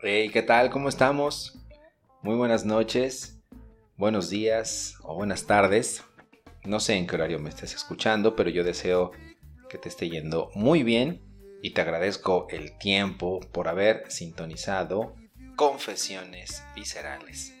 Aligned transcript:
Hey, 0.00 0.30
¿qué 0.30 0.42
tal? 0.42 0.70
¿Cómo 0.70 0.88
estamos? 0.88 1.58
Muy 2.22 2.36
buenas 2.36 2.64
noches, 2.64 3.40
buenos 3.96 4.30
días 4.30 4.98
o 5.02 5.14
buenas 5.14 5.46
tardes. 5.46 6.04
No 6.64 6.80
sé 6.80 6.94
en 6.94 7.06
qué 7.06 7.16
horario 7.16 7.38
me 7.38 7.48
estés 7.48 7.74
escuchando, 7.74 8.36
pero 8.36 8.50
yo 8.50 8.62
deseo 8.62 9.12
que 9.68 9.78
te 9.78 9.88
esté 9.88 10.08
yendo 10.08 10.50
muy 10.54 10.82
bien 10.82 11.22
y 11.62 11.70
te 11.70 11.80
agradezco 11.80 12.46
el 12.50 12.78
tiempo 12.78 13.40
por 13.52 13.68
haber 13.68 14.10
sintonizado 14.10 15.14
Confesiones 15.56 16.62
Viscerales. 16.74 17.54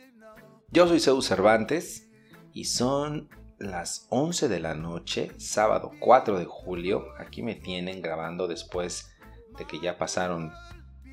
Yo 0.70 0.86
soy 0.86 1.00
Zeus 1.00 1.26
Cervantes 1.26 2.10
y 2.52 2.66
son 2.66 3.28
las 3.58 4.06
11 4.10 4.48
de 4.48 4.60
la 4.60 4.74
noche, 4.74 5.32
sábado 5.38 5.92
4 6.00 6.38
de 6.38 6.44
julio. 6.44 7.06
Aquí 7.18 7.42
me 7.42 7.54
tienen 7.54 8.02
grabando 8.02 8.48
después 8.48 9.16
de 9.58 9.66
que 9.66 9.80
ya 9.80 9.98
pasaron 9.98 10.52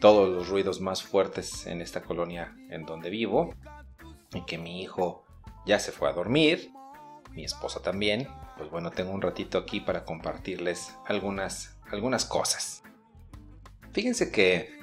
todos 0.02 0.30
los 0.30 0.50
ruidos 0.50 0.82
más 0.82 1.04
fuertes 1.04 1.66
en 1.66 1.82
esta 1.82 2.04
colonia 2.04 2.56
en 2.70 2.86
donde 2.86 3.10
vivo 3.10 3.54
y 4.34 4.42
que 4.42 4.58
mi 4.58 4.82
hijo 4.82 5.24
ya 5.66 5.80
se 5.80 5.92
fue 5.92 6.10
a 6.10 6.14
dormir, 6.14 6.72
mi 7.32 7.46
esposa 7.46 7.82
también. 7.82 8.28
Pues 8.58 8.70
bueno, 8.70 8.92
tengo 8.92 9.12
un 9.12 9.22
ratito 9.22 9.58
aquí 9.58 9.80
para 9.80 10.04
compartirles 10.04 10.96
algunas, 11.06 11.78
algunas 11.90 12.26
cosas. 12.26 12.84
Fíjense 13.94 14.32
que 14.32 14.80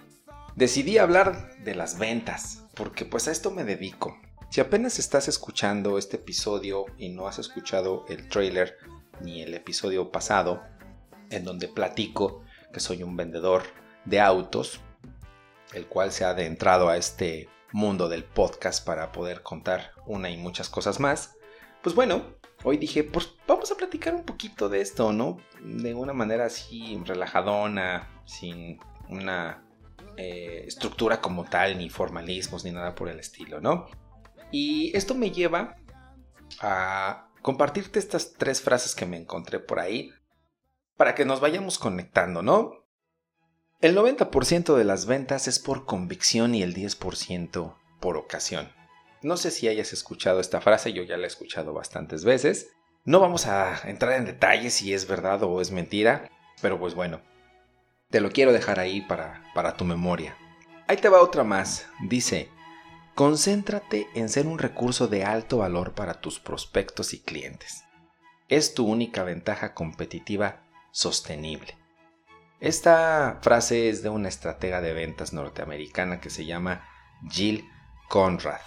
decidí 0.56 0.98
hablar 0.98 1.56
de 1.58 1.74
las 1.74 1.98
ventas, 1.98 2.64
porque 2.74 3.04
pues 3.04 3.28
a 3.28 3.32
esto 3.32 3.50
me 3.50 3.64
dedico. 3.64 4.16
Si 4.50 4.60
apenas 4.60 4.98
estás 4.98 5.28
escuchando 5.28 5.96
este 5.96 6.16
episodio 6.16 6.86
y 6.98 7.10
no 7.10 7.28
has 7.28 7.38
escuchado 7.38 8.04
el 8.08 8.28
trailer 8.28 8.78
ni 9.20 9.42
el 9.42 9.54
episodio 9.54 10.10
pasado, 10.10 10.60
en 11.30 11.44
donde 11.44 11.68
platico 11.68 12.42
que 12.72 12.80
soy 12.80 13.04
un 13.04 13.16
vendedor 13.16 13.62
de 14.06 14.18
autos, 14.18 14.80
el 15.72 15.86
cual 15.86 16.10
se 16.10 16.24
ha 16.24 16.30
adentrado 16.30 16.88
a 16.88 16.96
este 16.96 17.48
mundo 17.70 18.08
del 18.08 18.24
podcast 18.24 18.84
para 18.84 19.12
poder 19.12 19.44
contar 19.44 19.92
una 20.04 20.30
y 20.30 20.36
muchas 20.36 20.68
cosas 20.68 20.98
más. 20.98 21.36
Pues 21.80 21.94
bueno, 21.94 22.34
hoy 22.64 22.76
dije, 22.76 23.04
pues 23.04 23.30
vamos 23.46 23.70
a 23.70 23.76
platicar 23.76 24.16
un 24.16 24.24
poquito 24.24 24.68
de 24.68 24.80
esto, 24.80 25.12
¿no? 25.12 25.36
De 25.60 25.94
una 25.94 26.12
manera 26.12 26.46
así 26.46 27.00
relajadona, 27.06 28.20
sin 28.24 28.80
una 29.08 29.62
eh, 30.16 30.64
estructura 30.66 31.20
como 31.20 31.44
tal, 31.44 31.78
ni 31.78 31.88
formalismos, 31.88 32.64
ni 32.64 32.72
nada 32.72 32.96
por 32.96 33.08
el 33.08 33.20
estilo, 33.20 33.60
¿no? 33.60 33.86
Y 34.50 34.96
esto 34.96 35.14
me 35.14 35.30
lleva 35.30 35.76
a 36.60 37.28
compartirte 37.42 37.98
estas 37.98 38.32
tres 38.34 38.60
frases 38.60 38.94
que 38.94 39.06
me 39.06 39.16
encontré 39.16 39.60
por 39.60 39.80
ahí 39.80 40.12
para 40.96 41.14
que 41.14 41.24
nos 41.24 41.40
vayamos 41.40 41.78
conectando, 41.78 42.42
¿no? 42.42 42.72
El 43.80 43.96
90% 43.96 44.76
de 44.76 44.84
las 44.84 45.06
ventas 45.06 45.48
es 45.48 45.58
por 45.58 45.86
convicción 45.86 46.54
y 46.54 46.62
el 46.62 46.74
10% 46.74 47.74
por 47.98 48.18
ocasión. 48.18 48.70
No 49.22 49.38
sé 49.38 49.50
si 49.50 49.68
hayas 49.68 49.92
escuchado 49.92 50.40
esta 50.40 50.60
frase, 50.60 50.92
yo 50.92 51.02
ya 51.02 51.16
la 51.16 51.24
he 51.24 51.28
escuchado 51.28 51.72
bastantes 51.72 52.24
veces. 52.24 52.68
No 53.04 53.20
vamos 53.20 53.46
a 53.46 53.88
entrar 53.88 54.12
en 54.12 54.26
detalles 54.26 54.74
si 54.74 54.92
es 54.92 55.06
verdad 55.06 55.42
o 55.42 55.62
es 55.62 55.70
mentira, 55.70 56.30
pero 56.60 56.78
pues 56.78 56.94
bueno, 56.94 57.22
te 58.10 58.20
lo 58.20 58.30
quiero 58.30 58.52
dejar 58.52 58.78
ahí 58.78 59.00
para, 59.00 59.42
para 59.54 59.76
tu 59.76 59.86
memoria. 59.86 60.36
Ahí 60.86 60.98
te 60.98 61.08
va 61.08 61.22
otra 61.22 61.44
más. 61.44 61.86
Dice, 62.08 62.50
concéntrate 63.14 64.08
en 64.14 64.28
ser 64.28 64.46
un 64.46 64.58
recurso 64.58 65.08
de 65.08 65.24
alto 65.24 65.58
valor 65.58 65.94
para 65.94 66.20
tus 66.20 66.40
prospectos 66.40 67.12
y 67.14 67.20
clientes. 67.20 67.84
Es 68.48 68.74
tu 68.74 68.86
única 68.86 69.24
ventaja 69.24 69.74
competitiva 69.74 70.62
sostenible. 70.90 71.76
Esta 72.60 73.38
frase 73.42 73.88
es 73.88 74.02
de 74.02 74.10
una 74.10 74.28
estratega 74.28 74.80
de 74.80 74.92
ventas 74.92 75.32
norteamericana 75.32 76.20
que 76.20 76.30
se 76.30 76.44
llama 76.44 76.86
Jill 77.30 77.64
Conrad. 78.08 78.60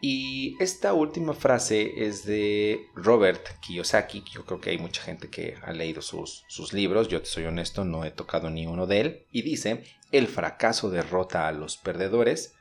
Y 0.00 0.56
esta 0.60 0.92
última 0.92 1.34
frase 1.34 2.06
es 2.06 2.24
de 2.24 2.86
Robert 2.94 3.58
Kiyosaki. 3.60 4.22
Yo 4.30 4.44
creo 4.44 4.60
que 4.60 4.70
hay 4.70 4.78
mucha 4.78 5.02
gente 5.02 5.28
que 5.28 5.56
ha 5.62 5.72
leído 5.72 6.02
sus, 6.02 6.44
sus, 6.46 6.72
libros. 6.72 7.08
Yo 7.08 7.20
te 7.20 7.26
soy 7.26 7.44
honesto, 7.44 7.84
no 7.84 8.04
he 8.04 8.12
tocado 8.12 8.48
ni 8.48 8.66
uno 8.66 8.86
de 8.86 9.00
él. 9.00 9.26
Y 9.32 9.42
dice, 9.42 9.84
el 10.12 10.28
fracaso 10.28 10.88
derrota 10.88 11.48
a 11.48 11.52
los 11.52 11.76
perdedores, 11.76 12.54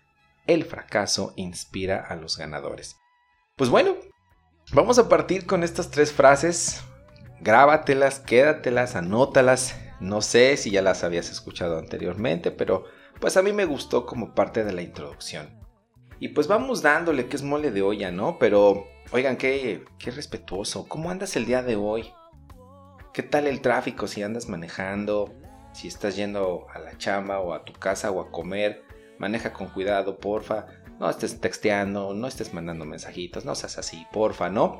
el 0.48 0.66
fracaso 0.66 1.34
inspira 1.36 2.06
a 2.08 2.16
los 2.16 2.38
ganadores. 2.38 2.98
Pues 3.56 3.70
bueno, 3.70 3.96
vamos 4.74 4.98
a 5.00 5.10
partir 5.10 5.46
con 5.46 5.64
estas 5.64 5.92
tres 5.92 6.12
frases. 6.12 6.82
Grábatelas, 7.42 8.20
quédatelas, 8.20 8.96
anótalas 8.96 9.76
no 10.00 10.22
sé 10.22 10.58
si 10.58 10.70
ya 10.70 10.82
las 10.82 11.04
habías 11.04 11.32
escuchado 11.32 11.80
anteriormente, 11.80 12.52
pero 12.52 12.86
pues 13.20 13.36
a 13.36 13.42
mí 13.42 13.52
me 13.52 13.66
gustó 13.66 14.06
como 14.06 14.36
parte 14.36 14.64
de 14.64 14.74
la 14.74 14.84
introducción. 14.84 15.50
Y 16.20 16.30
pues 16.30 16.48
vamos 16.48 16.82
dándole 16.82 17.28
que 17.28 17.36
es 17.36 17.44
mole 17.44 17.72
de 17.72 17.82
olla, 17.82 18.12
¿no? 18.12 18.38
Pero 18.40 18.86
oigan, 19.12 19.38
qué, 19.38 19.86
qué 19.98 20.12
respetuoso. 20.12 20.88
¿Cómo 20.88 21.10
andas 21.10 21.36
el 21.36 21.46
día 21.46 21.64
de 21.64 21.76
hoy? 21.76 22.12
¿Qué 23.14 23.24
tal 23.24 23.48
el 23.48 23.62
tráfico 23.62 24.08
si 24.08 24.22
andas 24.22 24.48
manejando? 24.48 25.34
Si 25.74 25.88
estás 25.88 26.16
yendo 26.16 26.68
a 26.74 26.80
la 26.80 26.98
chamba 26.98 27.40
o 27.40 27.54
a 27.54 27.66
tu 27.66 27.74
casa 27.74 28.12
o 28.12 28.22
a 28.22 28.32
comer, 28.32 28.84
maneja 29.18 29.54
con 29.54 29.68
cuidado, 29.68 30.18
porfa. 30.18 30.68
No 31.00 31.10
estés 31.10 31.40
texteando, 31.40 32.14
no 32.14 32.28
estés 32.28 32.54
mandando 32.54 32.86
mensajitos, 32.86 33.46
no 33.46 33.56
seas 33.56 33.78
así, 33.78 34.06
porfa, 34.12 34.50
¿no? 34.50 34.80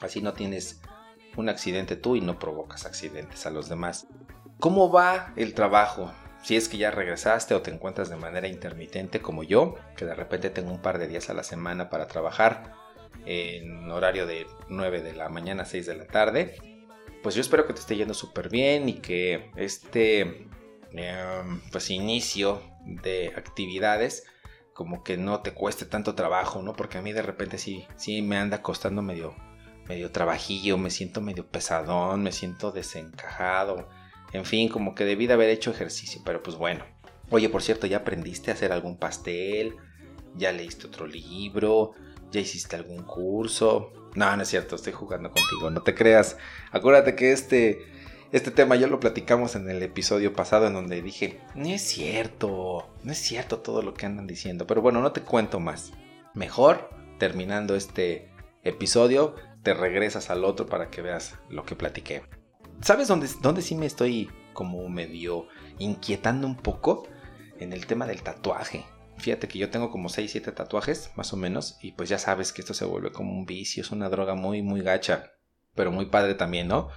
Así 0.00 0.20
no 0.20 0.32
tienes 0.32 0.80
un 1.36 1.48
accidente 1.48 1.96
tú 1.96 2.16
y 2.16 2.20
no 2.20 2.38
provocas 2.38 2.86
accidentes 2.86 3.46
a 3.46 3.50
los 3.50 3.68
demás. 3.68 4.06
¿Cómo 4.58 4.90
va 4.90 5.32
el 5.36 5.54
trabajo? 5.54 6.12
Si 6.42 6.56
es 6.56 6.68
que 6.68 6.76
ya 6.76 6.90
regresaste 6.90 7.54
o 7.54 7.62
te 7.62 7.70
encuentras 7.70 8.10
de 8.10 8.16
manera 8.16 8.48
intermitente 8.48 9.20
como 9.20 9.42
yo, 9.42 9.76
que 9.96 10.04
de 10.04 10.14
repente 10.14 10.50
tengo 10.50 10.70
un 10.70 10.82
par 10.82 10.98
de 10.98 11.08
días 11.08 11.30
a 11.30 11.34
la 11.34 11.42
semana 11.42 11.88
para 11.88 12.06
trabajar 12.06 12.74
en 13.24 13.90
horario 13.90 14.26
de 14.26 14.46
9 14.68 15.02
de 15.02 15.14
la 15.14 15.28
mañana 15.28 15.62
a 15.62 15.66
6 15.66 15.86
de 15.86 15.94
la 15.94 16.06
tarde, 16.06 16.56
pues 17.22 17.34
yo 17.34 17.40
espero 17.40 17.66
que 17.66 17.72
te 17.72 17.80
esté 17.80 17.96
yendo 17.96 18.12
súper 18.12 18.50
bien 18.50 18.88
y 18.88 18.94
que 18.94 19.50
este 19.56 20.46
em, 20.92 21.60
pues 21.72 21.90
inicio 21.90 22.60
de 22.84 23.32
actividades 23.36 24.24
como 24.72 25.04
que 25.04 25.16
no 25.16 25.40
te 25.40 25.52
cueste 25.52 25.84
tanto 25.84 26.14
trabajo, 26.14 26.60
¿no? 26.62 26.72
Porque 26.74 26.98
a 26.98 27.02
mí 27.02 27.12
de 27.12 27.22
repente 27.22 27.58
sí, 27.58 27.86
sí 27.96 28.22
me 28.22 28.36
anda 28.36 28.60
costando 28.60 29.02
medio, 29.02 29.34
medio 29.86 30.10
trabajillo, 30.10 30.78
me 30.78 30.90
siento 30.90 31.20
medio 31.20 31.46
pesadón, 31.46 32.22
me 32.22 32.32
siento 32.32 32.72
desencajado 32.72 33.88
en 34.34 34.44
fin, 34.44 34.68
como 34.68 34.96
que 34.96 35.04
debí 35.04 35.28
de 35.28 35.34
haber 35.34 35.48
hecho 35.48 35.70
ejercicio, 35.70 36.20
pero 36.24 36.42
pues 36.42 36.56
bueno. 36.56 36.84
Oye, 37.30 37.48
por 37.48 37.62
cierto, 37.62 37.86
¿ya 37.86 37.98
aprendiste 37.98 38.50
a 38.50 38.54
hacer 38.54 38.72
algún 38.72 38.98
pastel? 38.98 39.76
¿Ya 40.34 40.50
leíste 40.50 40.88
otro 40.88 41.06
libro? 41.06 41.92
¿Ya 42.32 42.40
hiciste 42.40 42.74
algún 42.74 43.04
curso? 43.04 43.92
No, 44.16 44.36
no 44.36 44.42
es 44.42 44.48
cierto, 44.48 44.74
estoy 44.74 44.92
jugando 44.92 45.30
contigo, 45.30 45.70
no 45.70 45.82
te 45.82 45.94
creas. 45.94 46.36
Acuérdate 46.72 47.14
que 47.14 47.32
este, 47.32 47.78
este 48.32 48.50
tema 48.50 48.76
ya 48.76 48.86
lo 48.86 49.00
platicamos 49.00 49.54
en 49.54 49.68
el 49.70 49.82
episodio 49.82 50.32
pasado 50.32 50.66
en 50.66 50.74
donde 50.74 51.02
dije, 51.02 51.40
no 51.54 51.68
es 51.68 51.82
cierto, 51.82 52.88
no 53.02 53.12
es 53.12 53.18
cierto 53.18 53.58
todo 53.60 53.82
lo 53.82 53.94
que 53.94 54.06
andan 54.06 54.26
diciendo. 54.26 54.66
Pero 54.66 54.82
bueno, 54.82 55.00
no 55.00 55.12
te 55.12 55.22
cuento 55.22 55.60
más. 55.60 55.92
Mejor, 56.34 56.90
terminando 57.18 57.76
este 57.76 58.30
episodio, 58.62 59.34
te 59.62 59.74
regresas 59.74 60.30
al 60.30 60.44
otro 60.44 60.66
para 60.66 60.90
que 60.90 61.02
veas 61.02 61.36
lo 61.48 61.64
que 61.64 61.76
platiqué. 61.76 62.22
¿Sabes 62.80 63.08
dónde, 63.08 63.28
dónde 63.40 63.62
sí 63.62 63.74
me 63.76 63.86
estoy 63.86 64.30
como 64.52 64.88
medio 64.88 65.46
inquietando 65.78 66.46
un 66.46 66.56
poco? 66.56 67.06
En 67.58 67.72
el 67.72 67.86
tema 67.86 68.06
del 68.06 68.22
tatuaje. 68.22 68.84
Fíjate 69.16 69.46
que 69.46 69.58
yo 69.58 69.70
tengo 69.70 69.90
como 69.90 70.08
6, 70.08 70.30
7 70.30 70.52
tatuajes, 70.52 71.12
más 71.16 71.32
o 71.32 71.36
menos, 71.36 71.78
y 71.80 71.92
pues 71.92 72.08
ya 72.08 72.18
sabes 72.18 72.52
que 72.52 72.62
esto 72.62 72.74
se 72.74 72.84
vuelve 72.84 73.12
como 73.12 73.32
un 73.32 73.46
vicio, 73.46 73.82
es 73.82 73.92
una 73.92 74.08
droga 74.08 74.34
muy, 74.34 74.60
muy 74.62 74.82
gacha, 74.82 75.32
pero 75.74 75.92
muy 75.92 76.06
padre 76.06 76.34
también, 76.34 76.68
¿no? 76.68 76.88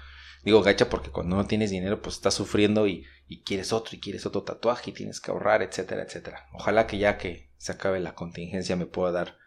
Digo 0.44 0.62
gacha 0.62 0.90
porque 0.90 1.12
cuando 1.12 1.36
no 1.36 1.46
tienes 1.46 1.72
dinero, 1.72 2.02
pues 2.02 2.16
estás 2.16 2.34
sufriendo 2.34 2.88
y, 2.88 3.06
y 3.28 3.44
quieres 3.44 3.74
otro 3.74 3.96
y 3.96 4.00
quieres 4.00 4.26
otro 4.26 4.44
tatuaje 4.44 4.92
y 4.92 4.94
tienes 4.94 5.20
que 5.20 5.32
ahorrar, 5.32 5.62
etcétera, 5.62 6.04
etcétera. 6.04 6.48
Ojalá 6.54 6.88
que 6.88 6.98
ya 6.98 7.18
que 7.18 7.50
se 7.58 7.72
acabe 7.74 8.00
la 8.00 8.16
contingencia 8.16 8.76
me 8.76 8.86
pueda 8.86 9.12
dar 9.12 9.38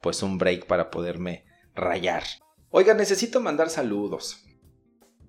pues 0.00 0.22
un 0.22 0.38
break 0.38 0.66
para 0.66 0.90
poderme 0.90 1.44
rayar. 1.74 2.24
Oiga, 2.70 2.94
necesito 2.94 3.40
mandar 3.40 3.70
saludos. 3.70 4.44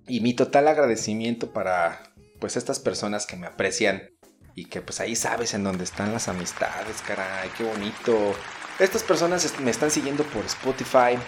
Y 0.06 0.20
mi 0.20 0.34
total 0.34 0.68
agradecimiento 0.68 1.52
para 1.52 2.02
pues 2.40 2.56
estas 2.56 2.80
personas 2.80 3.26
que 3.26 3.36
me 3.36 3.46
aprecian 3.46 4.10
y 4.54 4.64
que 4.64 4.80
pues 4.80 5.00
ahí 5.00 5.14
sabes 5.14 5.54
en 5.54 5.64
dónde 5.64 5.84
están 5.84 6.12
las 6.12 6.28
amistades, 6.28 7.02
caray, 7.02 7.48
qué 7.56 7.64
bonito. 7.64 8.34
Estas 8.78 9.02
personas 9.02 9.60
me 9.60 9.70
están 9.70 9.90
siguiendo 9.90 10.24
por 10.24 10.44
Spotify, 10.46 11.18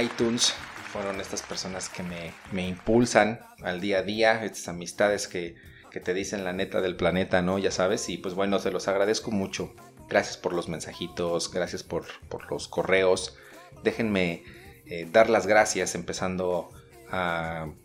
iTunes, 0.00 0.54
fueron 0.92 1.20
estas 1.20 1.42
personas 1.42 1.88
que 1.88 2.02
me, 2.02 2.32
me 2.52 2.66
impulsan 2.66 3.40
al 3.62 3.80
día 3.80 3.98
a 3.98 4.02
día, 4.02 4.44
estas 4.44 4.68
amistades 4.68 5.28
que, 5.28 5.56
que, 5.90 6.00
te 6.00 6.14
dicen 6.14 6.44
la 6.44 6.52
neta 6.52 6.80
del 6.80 6.96
planeta, 6.96 7.42
¿no? 7.42 7.58
Ya 7.58 7.70
sabes, 7.70 8.08
y 8.08 8.16
pues 8.16 8.34
bueno, 8.34 8.58
se 8.58 8.70
los 8.70 8.88
agradezco 8.88 9.30
mucho. 9.30 9.74
Gracias 10.08 10.36
por 10.36 10.54
los 10.54 10.68
mensajitos, 10.68 11.52
gracias 11.52 11.82
por, 11.82 12.06
por 12.28 12.50
los 12.50 12.68
correos. 12.68 13.36
Déjenme 13.84 14.42
eh, 14.86 15.06
dar 15.12 15.28
las 15.28 15.46
gracias 15.46 15.94
empezando 15.94 16.70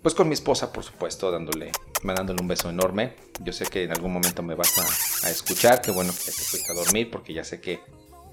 pues 0.02 0.16
con 0.16 0.28
mi 0.28 0.34
esposa, 0.34 0.74
por 0.74 0.84
supuesto, 0.84 1.32
dándole, 1.32 1.72
mandándole 2.04 2.42
un 2.42 2.48
beso 2.48 2.70
enorme. 2.70 3.16
Yo 3.40 3.54
sé 3.54 3.66
que 3.66 3.84
en 3.84 3.92
algún 3.92 4.12
momento 4.12 4.44
me 4.44 4.54
vas 4.54 4.78
a, 4.78 5.28
a 5.28 5.30
escuchar, 5.32 5.82
que 5.82 5.92
bueno 5.92 6.12
que 6.12 6.32
te 6.32 6.32
fuiste 6.32 6.70
a 6.72 6.76
dormir 6.76 7.10
porque 7.10 7.34
ya 7.34 7.46
sé 7.46 7.62
que 7.62 7.80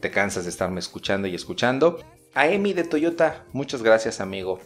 te 0.00 0.10
cansas 0.10 0.44
de 0.44 0.50
estarme 0.50 0.80
escuchando 0.80 1.28
y 1.28 1.34
escuchando. 1.34 2.00
A 2.32 2.46
Emi 2.46 2.74
de 2.74 2.84
Toyota, 2.84 3.44
muchas 3.52 3.82
gracias 3.82 4.20
amigo. 4.20 4.60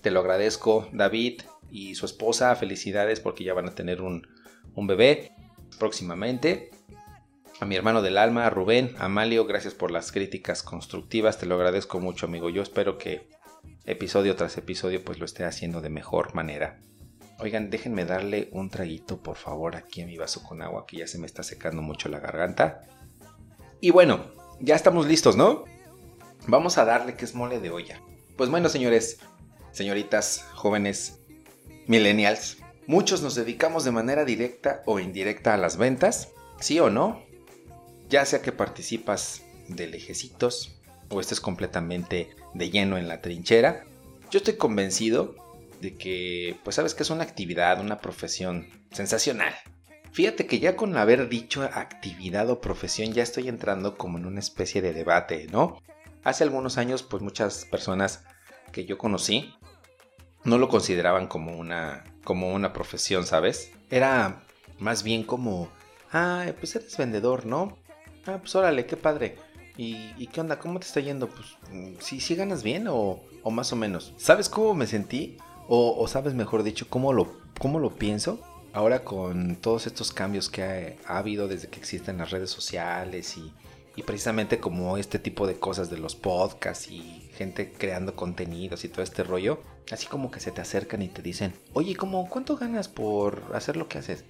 Te 0.00 0.10
lo 0.10 0.20
agradezco. 0.20 0.88
David 0.90 1.42
y 1.70 1.94
su 1.96 2.06
esposa, 2.06 2.56
felicidades 2.56 3.20
porque 3.20 3.44
ya 3.44 3.52
van 3.52 3.68
a 3.68 3.74
tener 3.74 4.00
un, 4.00 4.26
un 4.74 4.86
bebé 4.86 5.32
próximamente. 5.78 6.70
A 7.60 7.66
mi 7.66 7.76
hermano 7.76 8.00
del 8.00 8.16
alma, 8.16 8.46
a 8.46 8.50
Rubén, 8.50 8.94
a 8.98 9.08
Malio, 9.08 9.44
gracias 9.44 9.74
por 9.74 9.90
las 9.90 10.12
críticas 10.12 10.62
constructivas, 10.62 11.38
te 11.38 11.44
lo 11.44 11.56
agradezco 11.56 12.00
mucho 12.00 12.24
amigo. 12.24 12.48
Yo 12.48 12.62
espero 12.62 12.96
que 12.96 13.28
episodio 13.84 14.34
tras 14.34 14.56
episodio 14.56 15.04
pues 15.04 15.18
lo 15.18 15.26
esté 15.26 15.44
haciendo 15.44 15.82
de 15.82 15.90
mejor 15.90 16.34
manera. 16.34 16.80
Oigan, 17.38 17.68
déjenme 17.68 18.06
darle 18.06 18.48
un 18.52 18.70
traguito 18.70 19.22
por 19.22 19.36
favor 19.36 19.76
aquí 19.76 20.00
a 20.00 20.06
mi 20.06 20.16
vaso 20.16 20.42
con 20.42 20.62
agua 20.62 20.86
que 20.86 20.96
ya 20.96 21.06
se 21.06 21.18
me 21.18 21.26
está 21.26 21.42
secando 21.42 21.82
mucho 21.82 22.08
la 22.08 22.18
garganta. 22.18 22.86
Y 23.78 23.90
bueno, 23.90 24.32
ya 24.58 24.74
estamos 24.74 25.06
listos, 25.06 25.36
¿no? 25.36 25.64
Vamos 26.48 26.78
a 26.78 26.86
darle 26.86 27.14
que 27.14 27.26
es 27.26 27.34
mole 27.34 27.60
de 27.60 27.70
olla. 27.70 28.00
Pues 28.38 28.48
bueno, 28.48 28.70
señores, 28.70 29.18
señoritas, 29.70 30.46
jóvenes, 30.54 31.18
millennials, 31.86 32.56
muchos 32.86 33.20
nos 33.20 33.34
dedicamos 33.34 33.84
de 33.84 33.90
manera 33.90 34.24
directa 34.24 34.82
o 34.86 34.98
indirecta 34.98 35.52
a 35.52 35.58
las 35.58 35.76
ventas, 35.76 36.30
¿sí 36.58 36.80
o 36.80 36.88
no? 36.88 37.22
Ya 38.08 38.24
sea 38.24 38.40
que 38.40 38.50
participas 38.50 39.42
de 39.68 39.88
lejecitos 39.88 40.80
o 41.10 41.20
estés 41.20 41.38
completamente 41.42 42.30
de 42.54 42.70
lleno 42.70 42.96
en 42.96 43.08
la 43.08 43.20
trinchera, 43.20 43.84
yo 44.30 44.38
estoy 44.38 44.54
convencido 44.54 45.34
de 45.82 45.96
que, 45.96 46.56
pues 46.64 46.76
sabes 46.76 46.94
que 46.94 47.02
es 47.02 47.10
una 47.10 47.24
actividad, 47.24 47.78
una 47.78 47.98
profesión 47.98 48.68
sensacional. 48.90 49.54
Fíjate 50.12 50.46
que 50.46 50.60
ya 50.60 50.76
con 50.76 50.96
haber 50.96 51.28
dicho 51.28 51.62
actividad 51.62 52.48
o 52.48 52.62
profesión 52.62 53.12
ya 53.12 53.22
estoy 53.22 53.48
entrando 53.48 53.98
como 53.98 54.16
en 54.16 54.24
una 54.24 54.40
especie 54.40 54.80
de 54.80 54.94
debate, 54.94 55.46
¿no? 55.52 55.82
Hace 56.24 56.44
algunos 56.44 56.78
años, 56.78 57.02
pues 57.02 57.22
muchas 57.22 57.64
personas 57.64 58.24
que 58.72 58.84
yo 58.84 58.98
conocí 58.98 59.54
no 60.44 60.58
lo 60.58 60.68
consideraban 60.68 61.26
como 61.26 61.56
una, 61.56 62.04
como 62.24 62.52
una 62.52 62.72
profesión, 62.72 63.26
¿sabes? 63.26 63.72
Era 63.90 64.42
más 64.78 65.02
bien 65.02 65.24
como, 65.24 65.68
ah, 66.12 66.46
pues 66.58 66.76
eres 66.76 66.96
vendedor, 66.96 67.46
¿no? 67.46 67.76
Ah, 68.26 68.38
pues 68.40 68.54
órale, 68.54 68.86
qué 68.86 68.96
padre. 68.96 69.36
¿Y, 69.76 70.26
qué 70.26 70.40
onda? 70.40 70.58
¿Cómo 70.58 70.80
te 70.80 70.86
está 70.86 70.98
yendo? 70.98 71.28
Pues, 71.28 71.56
¿sí, 72.00 72.20
sí 72.20 72.34
ganas 72.34 72.64
bien 72.64 72.86
o, 72.90 73.20
más 73.48 73.72
o 73.72 73.76
menos? 73.76 74.12
¿Sabes 74.16 74.48
cómo 74.48 74.74
me 74.74 74.88
sentí? 74.88 75.36
O, 75.68 75.94
o, 75.96 76.08
sabes, 76.08 76.34
mejor 76.34 76.64
dicho, 76.64 76.88
cómo 76.88 77.12
lo, 77.12 77.38
cómo 77.60 77.78
lo 77.78 77.94
pienso? 77.94 78.40
ahora 78.72 79.04
con 79.04 79.56
todos 79.56 79.86
estos 79.86 80.12
cambios 80.12 80.48
que 80.48 80.96
ha, 81.06 81.18
habido 81.18 81.48
desde 81.48 81.68
que 81.68 81.80
existen 81.80 82.18
las 82.18 82.30
redes 82.30 82.50
sociales 82.50 83.36
y, 83.36 83.52
precisamente 84.02 84.60
como 84.60 84.96
este 84.96 85.18
tipo 85.18 85.46
de 85.46 85.58
cosas 85.58 85.90
de 85.90 85.98
los 85.98 86.14
podcasts 86.14 86.90
y 86.90 87.28
gente 87.34 87.72
creando 87.72 88.14
contenidos 88.14 88.84
y 88.84 88.88
todo 88.88 89.02
este 89.02 89.22
rollo, 89.22 89.60
así 89.90 90.06
como 90.06 90.30
que 90.30 90.40
se 90.40 90.50
te 90.50 90.60
acercan 90.60 91.02
y 91.02 91.08
te 91.08 91.22
dicen, 91.22 91.54
oye, 91.72 91.96
¿cómo, 91.96 92.28
¿cuánto 92.28 92.56
ganas 92.56 92.88
por 92.88 93.42
hacer 93.54 93.76
lo 93.76 93.88
que 93.88 93.98
haces? 93.98 94.24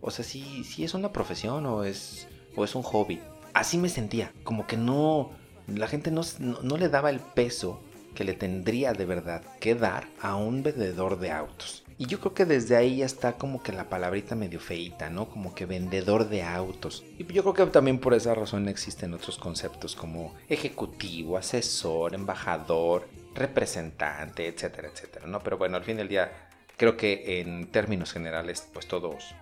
O 0.00 0.10
sea, 0.10 0.24
si, 0.24 0.64
si 0.64 0.84
es 0.84 0.94
una 0.94 1.12
profesión 1.12 1.66
o 1.66 1.84
es, 1.84 2.28
o 2.56 2.64
es 2.64 2.74
un 2.74 2.82
hobby. 2.82 3.20
Así 3.52 3.78
me 3.78 3.88
sentía, 3.88 4.32
como 4.42 4.66
que 4.66 4.76
no, 4.76 5.30
la 5.66 5.86
gente 5.86 6.10
no, 6.10 6.22
no 6.40 6.76
le 6.76 6.88
daba 6.88 7.10
el 7.10 7.20
peso 7.20 7.80
que 8.14 8.24
le 8.24 8.34
tendría 8.34 8.92
de 8.92 9.06
verdad 9.06 9.42
que 9.60 9.74
dar 9.74 10.08
a 10.20 10.36
un 10.36 10.62
vendedor 10.62 11.18
de 11.18 11.30
autos. 11.30 11.83
Y 11.96 12.06
yo 12.06 12.18
creo 12.20 12.34
que 12.34 12.44
desde 12.44 12.76
ahí 12.76 12.98
ya 12.98 13.06
está 13.06 13.34
como 13.34 13.62
que 13.62 13.72
la 13.72 13.88
palabrita 13.88 14.34
medio 14.34 14.58
feita, 14.58 15.10
¿no? 15.10 15.28
Como 15.28 15.54
que 15.54 15.64
vendedor 15.64 16.28
de 16.28 16.42
autos. 16.42 17.04
Y 17.18 17.24
yo 17.32 17.42
creo 17.42 17.54
que 17.54 17.66
también 17.66 18.00
por 18.00 18.14
esa 18.14 18.34
razón 18.34 18.68
existen 18.68 19.14
otros 19.14 19.38
conceptos 19.38 19.94
como 19.94 20.34
ejecutivo, 20.48 21.36
asesor, 21.36 22.14
embajador, 22.14 23.08
representante, 23.34 24.48
etcétera, 24.48 24.88
etcétera, 24.88 25.26
¿no? 25.26 25.40
Pero 25.40 25.56
bueno, 25.56 25.76
al 25.76 25.84
fin 25.84 25.96
del 25.96 26.08
día 26.08 26.50
creo 26.76 26.96
que 26.96 27.40
en 27.40 27.70
términos 27.70 28.12
generales 28.12 28.68
pues 28.72 28.88
todos 28.88 29.34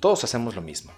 todos 0.00 0.24
hacemos 0.24 0.56
lo 0.56 0.62
mismo. 0.62 0.92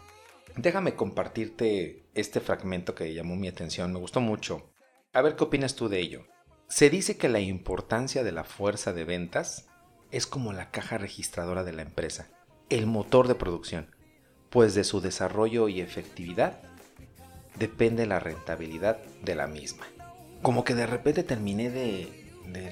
Déjame 0.57 0.95
compartirte 0.95 2.05
este 2.15 2.41
fragmento 2.41 2.95
que 2.95 3.13
llamó 3.13 3.35
mi 3.35 3.49
atención, 3.49 3.93
me 3.93 3.99
gustó 3.99 4.21
mucho. 4.21 4.71
A 5.13 5.23
ver 5.23 5.35
qué 5.35 5.45
opinas 5.45 5.75
tú 5.75 5.89
de 5.89 5.99
ello. 5.99 6.27
Se 6.69 6.89
dice 6.89 7.17
que 7.17 7.29
la 7.29 7.41
importancia 7.41 8.23
de 8.23 8.33
la 8.33 8.45
fuerza 8.45 8.93
de 8.93 9.05
ventas 9.05 9.67
es 10.13 10.27
como 10.27 10.53
la 10.53 10.71
caja 10.71 10.99
registradora 10.99 11.65
de 11.65 11.73
la 11.73 11.83
empresa, 11.83 12.29
el 12.69 12.87
motor 12.87 13.29
de 13.29 13.35
producción, 13.35 13.89
pues 14.51 14.75
de 14.75 14.85
su 14.85 15.01
desarrollo 15.01 15.69
y 15.69 15.81
efectividad 15.81 16.61
depende 17.59 18.07
la 18.07 18.21
rentabilidad 18.21 18.99
de 19.23 19.35
la 19.35 19.47
misma. 19.47 19.87
Como 20.43 20.65
que 20.65 20.75
de 20.75 20.87
repente 20.87 21.23
terminé 21.23 21.71
de, 21.71 22.21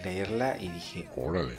leerla 0.05 0.59
y 0.61 0.69
dije, 0.69 1.09
órale, 1.17 1.55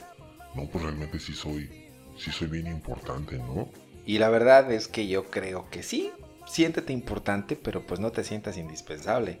no, 0.54 0.68
pues 0.68 0.84
realmente 0.84 1.18
sí 1.18 1.32
soy, 1.32 1.88
sí 2.16 2.30
soy 2.30 2.46
bien 2.46 2.68
importante, 2.68 3.38
¿no? 3.38 3.68
Y 4.06 4.18
la 4.18 4.28
verdad 4.28 4.70
es 4.70 4.86
que 4.86 5.08
yo 5.08 5.30
creo 5.30 5.68
que 5.70 5.82
sí, 5.82 6.12
siéntete 6.46 6.92
importante, 6.92 7.56
pero 7.56 7.84
pues 7.84 7.98
no 7.98 8.12
te 8.12 8.22
sientas 8.22 8.56
indispensable. 8.56 9.38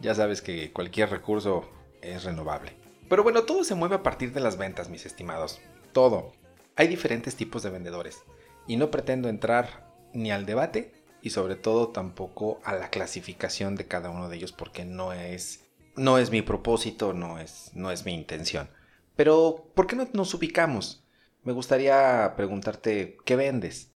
Ya 0.00 0.14
sabes 0.14 0.42
que 0.42 0.72
cualquier 0.72 1.10
recurso 1.10 1.68
es 2.02 2.24
renovable. 2.24 2.76
Pero 3.08 3.22
bueno, 3.24 3.42
todo 3.42 3.64
se 3.64 3.74
mueve 3.74 3.96
a 3.96 4.02
partir 4.02 4.32
de 4.32 4.40
las 4.40 4.56
ventas, 4.56 4.88
mis 4.88 5.06
estimados 5.06 5.60
todo. 5.92 6.32
Hay 6.76 6.88
diferentes 6.88 7.36
tipos 7.36 7.62
de 7.62 7.70
vendedores 7.70 8.22
y 8.66 8.76
no 8.76 8.90
pretendo 8.90 9.28
entrar 9.28 9.90
ni 10.12 10.30
al 10.30 10.46
debate 10.46 10.92
y 11.22 11.30
sobre 11.30 11.56
todo 11.56 11.88
tampoco 11.88 12.60
a 12.64 12.74
la 12.74 12.90
clasificación 12.90 13.76
de 13.76 13.86
cada 13.86 14.10
uno 14.10 14.28
de 14.28 14.36
ellos 14.36 14.52
porque 14.52 14.84
no 14.84 15.12
es 15.12 15.66
no 15.96 16.18
es 16.18 16.30
mi 16.30 16.40
propósito, 16.40 17.12
no 17.12 17.38
es 17.38 17.70
no 17.74 17.90
es 17.90 18.04
mi 18.04 18.14
intención. 18.14 18.70
Pero 19.16 19.70
¿por 19.74 19.86
qué 19.86 19.96
no 19.96 20.08
nos 20.12 20.32
ubicamos? 20.34 21.04
Me 21.42 21.52
gustaría 21.52 22.34
preguntarte 22.36 23.18
¿qué 23.24 23.36
vendes? 23.36 23.92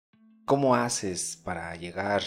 ¿Cómo 0.45 0.75
haces 0.75 1.37
para 1.37 1.75
llegar 1.77 2.23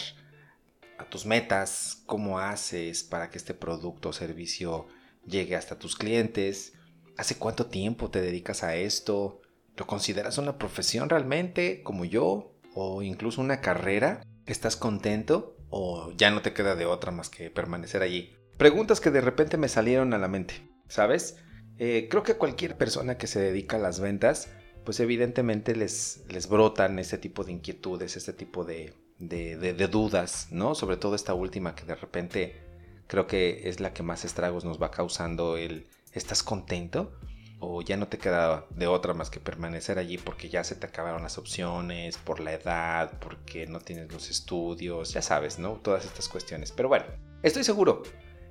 a 0.98 1.04
tus 1.04 1.26
metas? 1.26 2.02
¿Cómo 2.06 2.38
haces 2.38 3.02
para 3.02 3.30
que 3.30 3.38
este 3.38 3.54
producto 3.54 4.10
o 4.10 4.12
servicio 4.12 4.86
llegue 5.26 5.56
hasta 5.56 5.78
tus 5.78 5.96
clientes? 5.96 6.74
¿Hace 7.16 7.36
cuánto 7.36 7.66
tiempo 7.66 8.10
te 8.10 8.20
dedicas 8.20 8.62
a 8.62 8.76
esto? 8.76 9.40
¿Lo 9.76 9.86
consideras 9.86 10.38
una 10.38 10.56
profesión 10.58 11.08
realmente, 11.08 11.82
como 11.82 12.04
yo? 12.04 12.52
¿O 12.74 13.02
incluso 13.02 13.40
una 13.40 13.60
carrera? 13.60 14.22
¿Estás 14.46 14.76
contento? 14.76 15.56
¿O 15.68 16.12
ya 16.16 16.30
no 16.30 16.42
te 16.42 16.52
queda 16.52 16.76
de 16.76 16.86
otra 16.86 17.10
más 17.10 17.28
que 17.28 17.50
permanecer 17.50 18.02
allí? 18.02 18.36
Preguntas 18.56 19.00
que 19.00 19.10
de 19.10 19.20
repente 19.20 19.56
me 19.56 19.68
salieron 19.68 20.14
a 20.14 20.18
la 20.18 20.28
mente, 20.28 20.54
¿sabes? 20.88 21.38
Eh, 21.78 22.06
creo 22.08 22.22
que 22.22 22.36
cualquier 22.36 22.76
persona 22.76 23.18
que 23.18 23.26
se 23.26 23.40
dedica 23.40 23.76
a 23.76 23.80
las 23.80 23.98
ventas, 23.98 24.48
pues 24.84 25.00
evidentemente 25.00 25.74
les, 25.74 26.24
les 26.28 26.48
brotan 26.48 27.00
ese 27.00 27.18
tipo 27.18 27.42
de 27.42 27.52
inquietudes, 27.52 28.16
este 28.16 28.32
tipo 28.32 28.64
de, 28.64 28.94
de, 29.18 29.56
de 29.56 29.88
dudas, 29.88 30.48
¿no? 30.52 30.76
Sobre 30.76 30.96
todo 30.96 31.16
esta 31.16 31.34
última 31.34 31.74
que 31.74 31.84
de 31.84 31.96
repente 31.96 32.62
creo 33.08 33.26
que 33.26 33.68
es 33.68 33.80
la 33.80 33.92
que 33.92 34.04
más 34.04 34.24
estragos 34.24 34.64
nos 34.64 34.80
va 34.80 34.92
causando 34.92 35.56
el 35.56 35.88
¿estás 36.12 36.44
contento? 36.44 37.18
O 37.66 37.82
ya 37.82 37.96
no 37.96 38.08
te 38.08 38.18
queda 38.18 38.66
de 38.70 38.86
otra 38.86 39.14
más 39.14 39.30
que 39.30 39.40
permanecer 39.40 39.98
allí 39.98 40.18
porque 40.18 40.48
ya 40.48 40.64
se 40.64 40.74
te 40.74 40.86
acabaron 40.86 41.22
las 41.22 41.38
opciones, 41.38 42.18
por 42.18 42.40
la 42.40 42.52
edad, 42.52 43.12
porque 43.20 43.66
no 43.66 43.80
tienes 43.80 44.12
los 44.12 44.30
estudios, 44.30 45.12
ya 45.12 45.22
sabes, 45.22 45.58
¿no? 45.58 45.74
Todas 45.74 46.04
estas 46.04 46.28
cuestiones. 46.28 46.72
Pero 46.72 46.88
bueno, 46.88 47.06
estoy 47.42 47.64
seguro. 47.64 48.02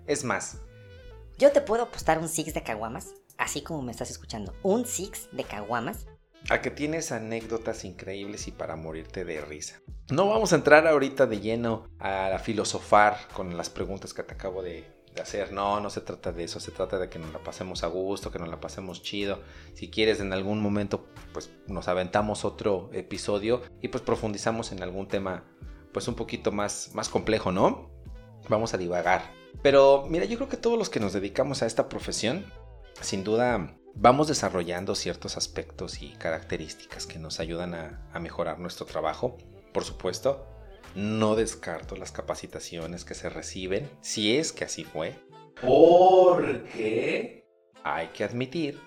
Es 0.07 0.23
más. 0.23 0.57
Yo 1.37 1.51
te 1.51 1.61
puedo 1.61 1.83
apostar 1.83 2.19
un 2.19 2.29
six 2.29 2.53
de 2.53 2.63
caguamas, 2.63 3.13
así 3.37 3.61
como 3.61 3.81
me 3.81 3.91
estás 3.91 4.11
escuchando. 4.11 4.53
Un 4.63 4.85
six 4.85 5.29
de 5.31 5.43
caguamas. 5.43 6.05
A 6.49 6.61
que 6.61 6.71
tienes 6.71 7.11
anécdotas 7.11 7.85
increíbles 7.85 8.47
y 8.47 8.51
para 8.51 8.75
morirte 8.75 9.23
de 9.23 9.41
risa. 9.41 9.79
No 10.11 10.27
vamos 10.27 10.51
a 10.51 10.57
entrar 10.57 10.85
ahorita 10.85 11.25
de 11.25 11.39
lleno 11.39 11.87
a 11.99 12.37
filosofar 12.39 13.17
con 13.33 13.55
las 13.55 13.69
preguntas 13.69 14.13
que 14.13 14.23
te 14.23 14.33
acabo 14.33 14.61
de, 14.61 14.83
de 14.83 15.02
hacer. 15.21 15.53
No, 15.53 15.79
no 15.79 15.89
se 15.89 16.01
trata 16.01 16.31
de 16.31 16.43
eso, 16.43 16.59
se 16.59 16.71
trata 16.71 16.97
de 16.97 17.09
que 17.09 17.19
nos 17.19 17.31
la 17.31 17.39
pasemos 17.39 17.83
a 17.83 17.87
gusto, 17.87 18.31
que 18.31 18.39
nos 18.39 18.49
la 18.49 18.59
pasemos 18.59 19.01
chido. 19.01 19.39
Si 19.73 19.89
quieres 19.89 20.19
en 20.19 20.33
algún 20.33 20.61
momento, 20.61 21.05
pues 21.33 21.51
nos 21.67 21.87
aventamos 21.87 22.45
otro 22.45 22.89
episodio 22.93 23.61
y 23.81 23.89
pues 23.89 24.03
profundizamos 24.03 24.71
en 24.71 24.83
algún 24.83 25.07
tema 25.07 25.43
pues 25.91 26.07
un 26.07 26.15
poquito 26.15 26.51
más, 26.51 26.91
más 26.93 27.09
complejo, 27.09 27.51
¿no? 27.51 27.91
Vamos 28.49 28.73
a 28.73 28.77
divagar. 28.77 29.31
Pero 29.61 30.05
mira, 30.09 30.25
yo 30.25 30.37
creo 30.37 30.49
que 30.49 30.57
todos 30.57 30.77
los 30.77 30.89
que 30.89 30.99
nos 30.99 31.13
dedicamos 31.13 31.61
a 31.61 31.67
esta 31.67 31.87
profesión, 31.87 32.45
sin 33.01 33.23
duda 33.23 33.77
vamos 33.95 34.27
desarrollando 34.27 34.95
ciertos 34.95 35.37
aspectos 35.37 36.01
y 36.01 36.09
características 36.13 37.05
que 37.05 37.19
nos 37.19 37.39
ayudan 37.39 37.75
a, 37.75 38.09
a 38.11 38.19
mejorar 38.19 38.59
nuestro 38.59 38.87
trabajo, 38.87 39.37
por 39.71 39.83
supuesto 39.83 40.47
no 40.95 41.35
descarto 41.35 41.95
las 41.95 42.11
capacitaciones 42.11 43.05
que 43.05 43.15
se 43.15 43.29
reciben, 43.29 43.89
si 44.01 44.37
es 44.37 44.51
que 44.51 44.65
así 44.65 44.83
fue. 44.83 45.15
Porque 45.61 47.45
hay 47.83 48.07
que 48.07 48.23
admitir 48.23 48.79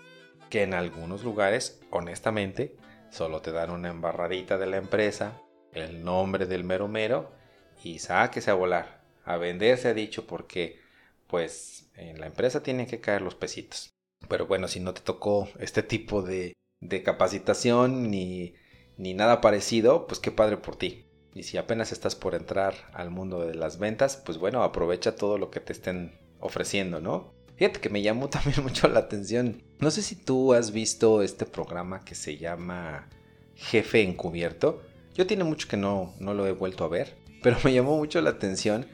que 0.51 0.63
en 0.63 0.75
algunos 0.75 1.25
lugares, 1.25 1.81
honestamente, 1.91 2.77
solo 3.11 3.41
te 3.41 3.53
dan 3.53 3.71
una 3.71 3.89
embarradita 3.89 4.59
de 4.59 4.67
la 4.67 4.77
empresa, 4.77 5.41
el 5.73 6.05
nombre 6.05 6.47
del 6.47 6.65
mero 6.65 6.89
mero 6.89 7.33
y 7.83 7.99
sáquese 7.99 8.51
a 8.51 8.55
volar. 8.55 9.05
A 9.25 9.37
vender 9.37 9.79
se 9.79 9.89
ha 9.89 9.95
dicho 9.95 10.27
porque 10.27 10.81
pues 11.27 11.91
en 11.95 12.21
la 12.21 12.27
empresa 12.27 12.63
tienen 12.63 12.87
que 12.87 13.01
caer 13.01 13.23
los 13.23 13.35
pesitos. 13.35 13.91
Pero 14.29 14.47
bueno, 14.47 14.69
si 14.69 14.81
no 14.81 14.95
te 14.95 15.01
tocó 15.01 15.49
este 15.59 15.83
tipo 15.83 16.23
de, 16.23 16.55
de 16.81 17.03
capacitación 17.03 18.11
ni, 18.11 18.55
ni 18.97 19.15
nada 19.15 19.41
parecido, 19.41 20.07
pues 20.07 20.21
qué 20.21 20.31
padre 20.31 20.57
por 20.57 20.77
ti. 20.77 21.06
Y 21.37 21.43
si 21.43 21.59
apenas 21.59 21.93
estás 21.93 22.15
por 22.15 22.35
entrar 22.35 22.75
al 22.95 23.11
mundo 23.11 23.45
de 23.45 23.55
las 23.55 23.79
ventas, 23.79 24.17
pues 24.25 24.39
bueno, 24.39 24.63
aprovecha 24.63 25.17
todo 25.17 25.37
lo 25.37 25.51
que 25.51 25.61
te 25.61 25.75
estén 25.75 26.13
ofreciendo, 26.41 26.99
¿no? 27.03 27.31
Fíjate 27.57 27.79
que 27.79 27.91
me 27.91 28.01
llamó 28.01 28.29
también 28.31 28.63
mucho 28.63 28.89
la 28.89 29.01
atención. 29.01 29.63
No 29.79 29.91
sé 29.91 30.01
si 30.01 30.17
tú 30.17 30.55
has 30.55 30.71
visto 30.73 31.23
este 31.23 31.45
programa 31.45 32.07
que 32.07 32.15
se 32.15 32.39
llama 32.39 33.11
Jefe 33.55 34.01
Encubierto. 34.01 34.81
Yo 35.15 35.27
tiene 35.27 35.45
mucho 35.45 35.69
que 35.69 35.77
no, 35.77 36.15
no 36.21 36.33
lo 36.33 36.47
he 36.47 36.53
vuelto 36.53 36.85
a 36.85 36.89
ver, 36.89 37.19
pero 37.43 37.59
me 37.65 37.75
llamó 37.75 37.99
mucho 37.99 38.23
la 38.23 38.31
atención 38.31 38.87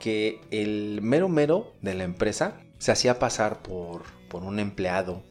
que 0.00 0.40
el 0.50 1.00
mero 1.02 1.28
mero 1.28 1.74
de 1.82 1.92
la 1.92 2.04
empresa 2.04 2.58
se 2.78 2.90
hacía 2.90 3.18
pasar 3.18 3.60
por, 3.60 4.04
por 4.30 4.44
un 4.44 4.60
empleado 4.60 5.22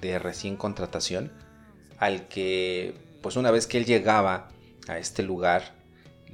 de 0.00 0.20
recién 0.20 0.56
contratación 0.56 1.32
al 1.98 2.28
que 2.28 2.94
pues 3.20 3.34
una 3.34 3.50
vez 3.50 3.66
que 3.66 3.78
él 3.78 3.84
llegaba 3.84 4.48
a 4.86 4.98
este 4.98 5.24
lugar 5.24 5.83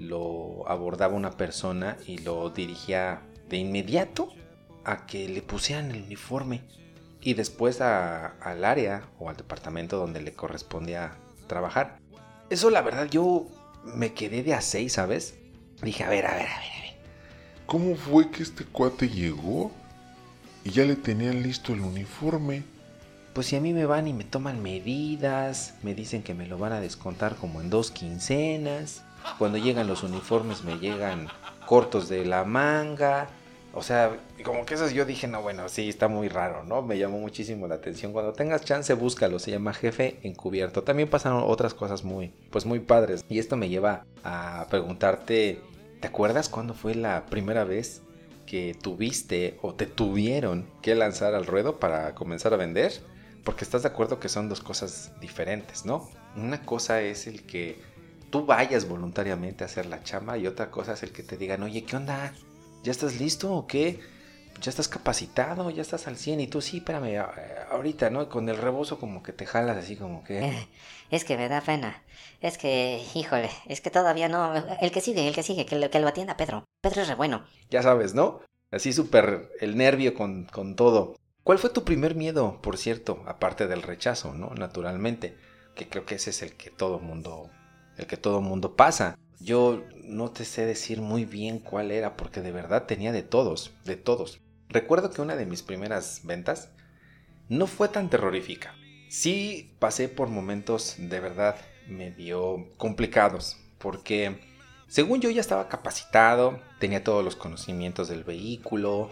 lo 0.00 0.68
abordaba 0.68 1.14
una 1.14 1.32
persona 1.32 1.96
y 2.06 2.18
lo 2.18 2.50
dirigía 2.50 3.22
de 3.48 3.58
inmediato 3.58 4.32
a 4.84 5.06
que 5.06 5.28
le 5.28 5.42
pusieran 5.42 5.90
el 5.90 6.02
uniforme 6.02 6.62
y 7.20 7.34
después 7.34 7.80
al 7.80 8.64
área 8.64 9.02
o 9.18 9.28
al 9.28 9.36
departamento 9.36 9.98
donde 9.98 10.22
le 10.22 10.32
correspondía 10.32 11.12
trabajar. 11.46 11.98
Eso 12.48 12.70
la 12.70 12.80
verdad 12.80 13.08
yo 13.10 13.46
me 13.84 14.14
quedé 14.14 14.42
de 14.42 14.54
a 14.54 14.62
seis, 14.62 14.94
¿sabes? 14.94 15.34
Dije, 15.82 16.04
a 16.04 16.08
ver, 16.08 16.26
a 16.26 16.34
ver, 16.34 16.46
a 16.46 16.58
ver, 16.58 16.72
a 16.78 16.82
ver. 16.82 16.94
¿Cómo 17.66 17.94
fue 17.94 18.30
que 18.30 18.42
este 18.42 18.64
cuate 18.64 19.08
llegó 19.08 19.70
y 20.64 20.70
ya 20.70 20.84
le 20.84 20.96
tenían 20.96 21.42
listo 21.42 21.72
el 21.72 21.80
uniforme? 21.80 22.64
Pues 23.32 23.46
si 23.46 23.56
a 23.56 23.60
mí 23.60 23.72
me 23.72 23.86
van 23.86 24.08
y 24.08 24.12
me 24.12 24.24
toman 24.24 24.62
medidas, 24.62 25.74
me 25.82 25.94
dicen 25.94 26.22
que 26.22 26.34
me 26.34 26.46
lo 26.46 26.58
van 26.58 26.72
a 26.72 26.80
descontar 26.80 27.36
como 27.36 27.60
en 27.60 27.70
dos 27.70 27.90
quincenas. 27.90 29.04
Cuando 29.38 29.58
llegan 29.58 29.86
los 29.86 30.02
uniformes 30.02 30.64
me 30.64 30.78
llegan 30.78 31.28
cortos 31.66 32.08
de 32.08 32.24
la 32.24 32.44
manga. 32.44 33.28
O 33.72 33.84
sea, 33.84 34.18
como 34.44 34.66
que 34.66 34.74
esas 34.74 34.92
yo 34.92 35.04
dije, 35.04 35.28
no, 35.28 35.42
bueno, 35.42 35.68
sí, 35.68 35.88
está 35.88 36.08
muy 36.08 36.28
raro, 36.28 36.64
¿no? 36.64 36.82
Me 36.82 36.98
llamó 36.98 37.20
muchísimo 37.20 37.68
la 37.68 37.76
atención. 37.76 38.12
Cuando 38.12 38.32
tengas 38.32 38.64
chance, 38.64 38.92
búscalo. 38.94 39.38
Se 39.38 39.52
llama 39.52 39.74
Jefe 39.74 40.18
Encubierto. 40.24 40.82
También 40.82 41.08
pasaron 41.08 41.44
otras 41.46 41.72
cosas 41.72 42.02
muy, 42.02 42.34
pues 42.50 42.66
muy 42.66 42.80
padres. 42.80 43.24
Y 43.28 43.38
esto 43.38 43.56
me 43.56 43.68
lleva 43.68 44.04
a 44.24 44.66
preguntarte, 44.70 45.60
¿te 46.00 46.08
acuerdas 46.08 46.48
cuándo 46.48 46.74
fue 46.74 46.96
la 46.96 47.26
primera 47.26 47.62
vez 47.62 48.02
que 48.44 48.76
tuviste 48.82 49.56
o 49.62 49.74
te 49.74 49.86
tuvieron 49.86 50.66
que 50.82 50.96
lanzar 50.96 51.36
al 51.36 51.46
ruedo 51.46 51.78
para 51.78 52.16
comenzar 52.16 52.52
a 52.52 52.56
vender? 52.56 52.92
Porque 53.44 53.64
estás 53.64 53.82
de 53.82 53.88
acuerdo 53.88 54.20
que 54.20 54.28
son 54.28 54.48
dos 54.48 54.60
cosas 54.60 55.12
diferentes, 55.20 55.84
¿no? 55.84 56.10
Una 56.36 56.62
cosa 56.62 57.00
es 57.00 57.26
el 57.26 57.44
que 57.46 57.80
tú 58.30 58.46
vayas 58.46 58.88
voluntariamente 58.88 59.64
a 59.64 59.66
hacer 59.66 59.86
la 59.86 60.02
chamba 60.02 60.38
y 60.38 60.46
otra 60.46 60.70
cosa 60.70 60.92
es 60.92 61.02
el 61.02 61.12
que 61.12 61.22
te 61.22 61.36
digan, 61.36 61.62
oye, 61.62 61.84
¿qué 61.84 61.96
onda? 61.96 62.32
¿Ya 62.82 62.92
estás 62.92 63.18
listo 63.18 63.52
o 63.52 63.66
qué? 63.66 64.00
¿Ya 64.60 64.70
estás 64.70 64.88
capacitado? 64.88 65.70
¿Ya 65.70 65.82
estás 65.82 66.06
al 66.06 66.16
100? 66.16 66.40
Y 66.40 66.46
tú, 66.46 66.60
sí, 66.60 66.78
espérame, 66.78 67.24
ahorita, 67.70 68.10
¿no? 68.10 68.28
Con 68.28 68.48
el 68.48 68.58
rebozo 68.58 68.98
como 68.98 69.22
que 69.22 69.32
te 69.32 69.46
jalas 69.46 69.76
así 69.78 69.96
como 69.96 70.22
que... 70.22 70.40
Eh, 70.40 70.68
es 71.10 71.24
que 71.24 71.36
me 71.36 71.48
da 71.48 71.60
pena. 71.60 72.02
Es 72.40 72.58
que, 72.58 73.02
híjole, 73.14 73.50
es 73.66 73.80
que 73.80 73.90
todavía 73.90 74.28
no... 74.28 74.54
El 74.80 74.90
que 74.92 75.00
sigue, 75.00 75.26
el 75.26 75.34
que 75.34 75.42
sigue, 75.42 75.66
que 75.66 75.78
lo, 75.78 75.90
que 75.90 76.00
lo 76.00 76.08
atienda 76.08 76.36
Pedro. 76.36 76.64
Pedro 76.82 77.02
es 77.02 77.08
re 77.08 77.14
bueno. 77.14 77.44
Ya 77.70 77.82
sabes, 77.82 78.14
¿no? 78.14 78.40
Así 78.70 78.92
súper 78.92 79.50
el 79.60 79.76
nervio 79.76 80.14
con, 80.14 80.44
con 80.44 80.76
todo. 80.76 81.16
¿Cuál 81.50 81.58
fue 81.58 81.70
tu 81.70 81.82
primer 81.82 82.14
miedo, 82.14 82.60
por 82.62 82.78
cierto? 82.78 83.24
Aparte 83.26 83.66
del 83.66 83.82
rechazo, 83.82 84.34
¿no? 84.34 84.54
Naturalmente. 84.54 85.36
Que 85.74 85.88
creo 85.88 86.06
que 86.06 86.14
ese 86.14 86.30
es 86.30 86.42
el 86.42 86.52
que 86.52 86.70
todo 86.70 87.00
mundo... 87.00 87.50
El 87.96 88.06
que 88.06 88.16
todo 88.16 88.40
mundo 88.40 88.76
pasa. 88.76 89.18
Yo 89.40 89.82
no 90.04 90.30
te 90.30 90.44
sé 90.44 90.64
decir 90.64 91.00
muy 91.00 91.24
bien 91.24 91.58
cuál 91.58 91.90
era 91.90 92.16
porque 92.16 92.40
de 92.40 92.52
verdad 92.52 92.86
tenía 92.86 93.10
de 93.10 93.24
todos, 93.24 93.72
de 93.84 93.96
todos. 93.96 94.38
Recuerdo 94.68 95.10
que 95.10 95.22
una 95.22 95.34
de 95.34 95.44
mis 95.44 95.64
primeras 95.64 96.20
ventas 96.22 96.70
no 97.48 97.66
fue 97.66 97.88
tan 97.88 98.10
terrorífica. 98.10 98.76
Sí 99.08 99.74
pasé 99.80 100.08
por 100.08 100.28
momentos 100.28 100.94
de 100.98 101.18
verdad 101.18 101.56
medio 101.88 102.68
complicados 102.76 103.56
porque 103.78 104.38
según 104.86 105.20
yo 105.20 105.30
ya 105.30 105.40
estaba 105.40 105.68
capacitado, 105.68 106.60
tenía 106.78 107.02
todos 107.02 107.24
los 107.24 107.34
conocimientos 107.34 108.08
del 108.08 108.22
vehículo, 108.22 109.10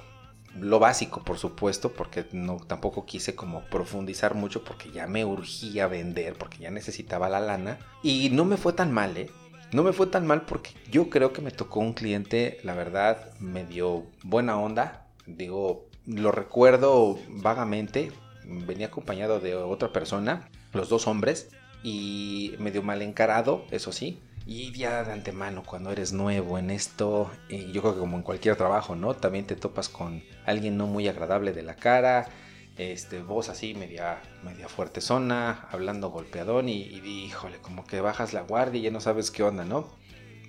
lo 0.61 0.79
básico 0.79 1.23
por 1.23 1.39
supuesto, 1.39 1.93
porque 1.93 2.27
no 2.33 2.57
tampoco 2.57 3.07
quise 3.07 3.35
como 3.35 3.65
profundizar 3.65 4.35
mucho 4.35 4.65
porque 4.65 4.91
ya 4.91 5.07
me 5.07 5.25
urgía 5.25 5.87
vender, 5.87 6.35
porque 6.35 6.59
ya 6.59 6.71
necesitaba 6.71 7.29
la 7.29 7.41
lana 7.41 7.79
y 8.03 8.31
no 8.31 8.45
me 8.45 8.57
fue 8.57 8.73
tan 8.73 8.93
mal, 8.93 9.17
¿eh? 9.17 9.31
No 9.73 9.83
me 9.83 9.93
fue 9.93 10.07
tan 10.07 10.27
mal 10.27 10.43
porque 10.43 10.71
yo 10.91 11.11
creo 11.11 11.33
que 11.33 11.43
me 11.43 11.51
tocó 11.51 11.81
un 11.81 11.93
cliente, 11.93 12.59
la 12.63 12.75
verdad, 12.75 13.33
me 13.39 13.67
dio 13.67 14.07
buena 14.23 14.59
onda. 14.59 15.07
Digo, 15.27 15.89
lo 16.07 16.33
recuerdo 16.33 17.19
vagamente. 17.29 18.11
Venía 18.45 18.87
acompañado 18.87 19.41
de 19.41 19.55
otra 19.55 19.93
persona, 19.93 20.49
los 20.73 20.89
dos 20.89 21.07
hombres, 21.07 21.51
y 21.83 22.55
medio 22.59 22.83
mal 22.83 23.03
encarado, 23.03 23.65
eso 23.71 23.93
sí. 23.93 24.21
Y 24.51 24.73
ya 24.73 25.05
de 25.05 25.13
antemano, 25.13 25.63
cuando 25.63 25.93
eres 25.93 26.15
nuevo 26.15 26.59
en 26.59 26.71
esto, 26.71 27.31
y 27.51 27.71
yo 27.71 27.83
creo 27.83 27.93
que 27.93 28.01
como 28.01 28.17
en 28.17 28.23
cualquier 28.23 28.57
trabajo, 28.57 28.97
¿no? 28.97 29.13
También 29.13 29.45
te 29.45 29.57
topas 29.57 29.91
con 29.91 30.23
alguien 30.47 30.79
no 30.79 30.87
muy 30.87 31.07
agradable 31.07 31.53
de 31.53 31.63
la 31.63 31.77
cara, 31.77 32.31
este, 32.79 33.21
voz 33.21 33.51
así 33.51 33.75
media, 33.75 34.23
media 34.43 34.67
fuerte 34.67 35.03
zona, 35.03 35.69
hablando 35.71 36.09
golpeadón 36.09 36.71
y, 36.71 36.81
y, 36.81 37.27
híjole, 37.27 37.59
como 37.59 37.87
que 37.87 38.01
bajas 38.01 38.33
la 38.33 38.41
guardia 38.41 38.81
y 38.81 38.85
ya 38.85 38.91
no 38.91 39.03
sabes 39.03 39.31
qué 39.31 39.43
onda, 39.43 39.67
¿no? 39.67 39.87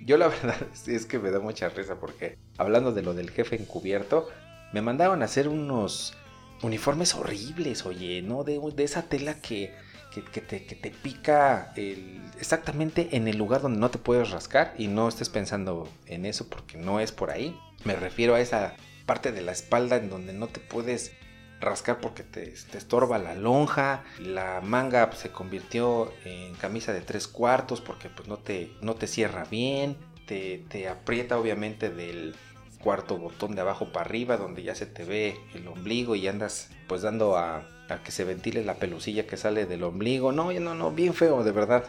Yo 0.02 0.16
la 0.16 0.28
verdad 0.28 0.56
es 0.86 1.04
que 1.04 1.18
me 1.18 1.30
da 1.30 1.40
mucha 1.40 1.68
risa 1.68 2.00
porque 2.00 2.38
hablando 2.56 2.92
de 2.92 3.02
lo 3.02 3.12
del 3.12 3.28
jefe 3.28 3.56
encubierto, 3.56 4.30
me 4.72 4.80
mandaron 4.80 5.20
a 5.20 5.26
hacer 5.26 5.46
unos 5.46 6.16
uniformes 6.62 7.14
horribles, 7.14 7.84
oye, 7.84 8.22
¿no? 8.22 8.44
De, 8.44 8.58
de 8.74 8.82
esa 8.82 9.02
tela 9.02 9.42
que, 9.42 9.74
que, 10.10 10.22
te, 10.22 10.64
que 10.64 10.74
te 10.74 10.90
pica 10.90 11.72
exactamente 12.38 13.16
en 13.16 13.28
el 13.28 13.36
lugar 13.36 13.62
donde 13.62 13.78
no 13.78 13.90
te 13.90 13.98
puedes 13.98 14.30
rascar 14.30 14.74
y 14.76 14.88
no 14.88 15.08
estés 15.08 15.28
pensando 15.28 15.88
en 16.06 16.26
eso 16.26 16.48
porque 16.48 16.78
no 16.78 17.00
es 17.00 17.12
por 17.12 17.30
ahí. 17.30 17.58
Me 17.84 17.94
refiero 17.94 18.34
a 18.34 18.40
esa 18.40 18.74
parte 19.06 19.32
de 19.32 19.42
la 19.42 19.52
espalda 19.52 19.96
en 19.96 20.10
donde 20.10 20.32
no 20.32 20.48
te 20.48 20.60
puedes 20.60 21.12
rascar 21.60 22.00
porque 22.00 22.22
te, 22.22 22.52
estorba 22.52 23.18
la 23.18 23.34
lonja, 23.34 24.02
la 24.18 24.60
manga 24.62 25.10
se 25.12 25.30
convirtió 25.30 26.12
en 26.24 26.54
camisa 26.54 26.92
de 26.92 27.02
tres 27.02 27.28
cuartos 27.28 27.80
porque 27.80 28.08
pues 28.08 28.28
no 28.28 28.38
te, 28.38 28.72
no 28.80 28.94
te 28.94 29.06
cierra 29.06 29.44
bien, 29.50 29.96
te, 30.26 30.64
te 30.68 30.88
aprieta 30.88 31.38
obviamente 31.38 31.90
del 31.90 32.34
cuarto 32.82 33.18
botón 33.18 33.54
de 33.54 33.60
abajo 33.60 33.92
para 33.92 34.06
arriba 34.06 34.36
donde 34.36 34.62
ya 34.62 34.74
se 34.74 34.86
te 34.86 35.04
ve 35.04 35.36
el 35.54 35.68
ombligo 35.68 36.16
y 36.16 36.26
andas 36.26 36.70
pues 36.88 37.02
dando 37.02 37.36
a, 37.36 37.68
que 38.04 38.12
se 38.12 38.24
ventile 38.24 38.64
la 38.64 38.74
pelucilla 38.74 39.26
que 39.26 39.36
sale 39.36 39.66
del 39.66 39.82
ombligo, 39.82 40.32
no, 40.32 40.52
no, 40.52 40.74
no, 40.74 40.90
bien 40.90 41.14
feo 41.14 41.44
de 41.44 41.52
verdad. 41.52 41.84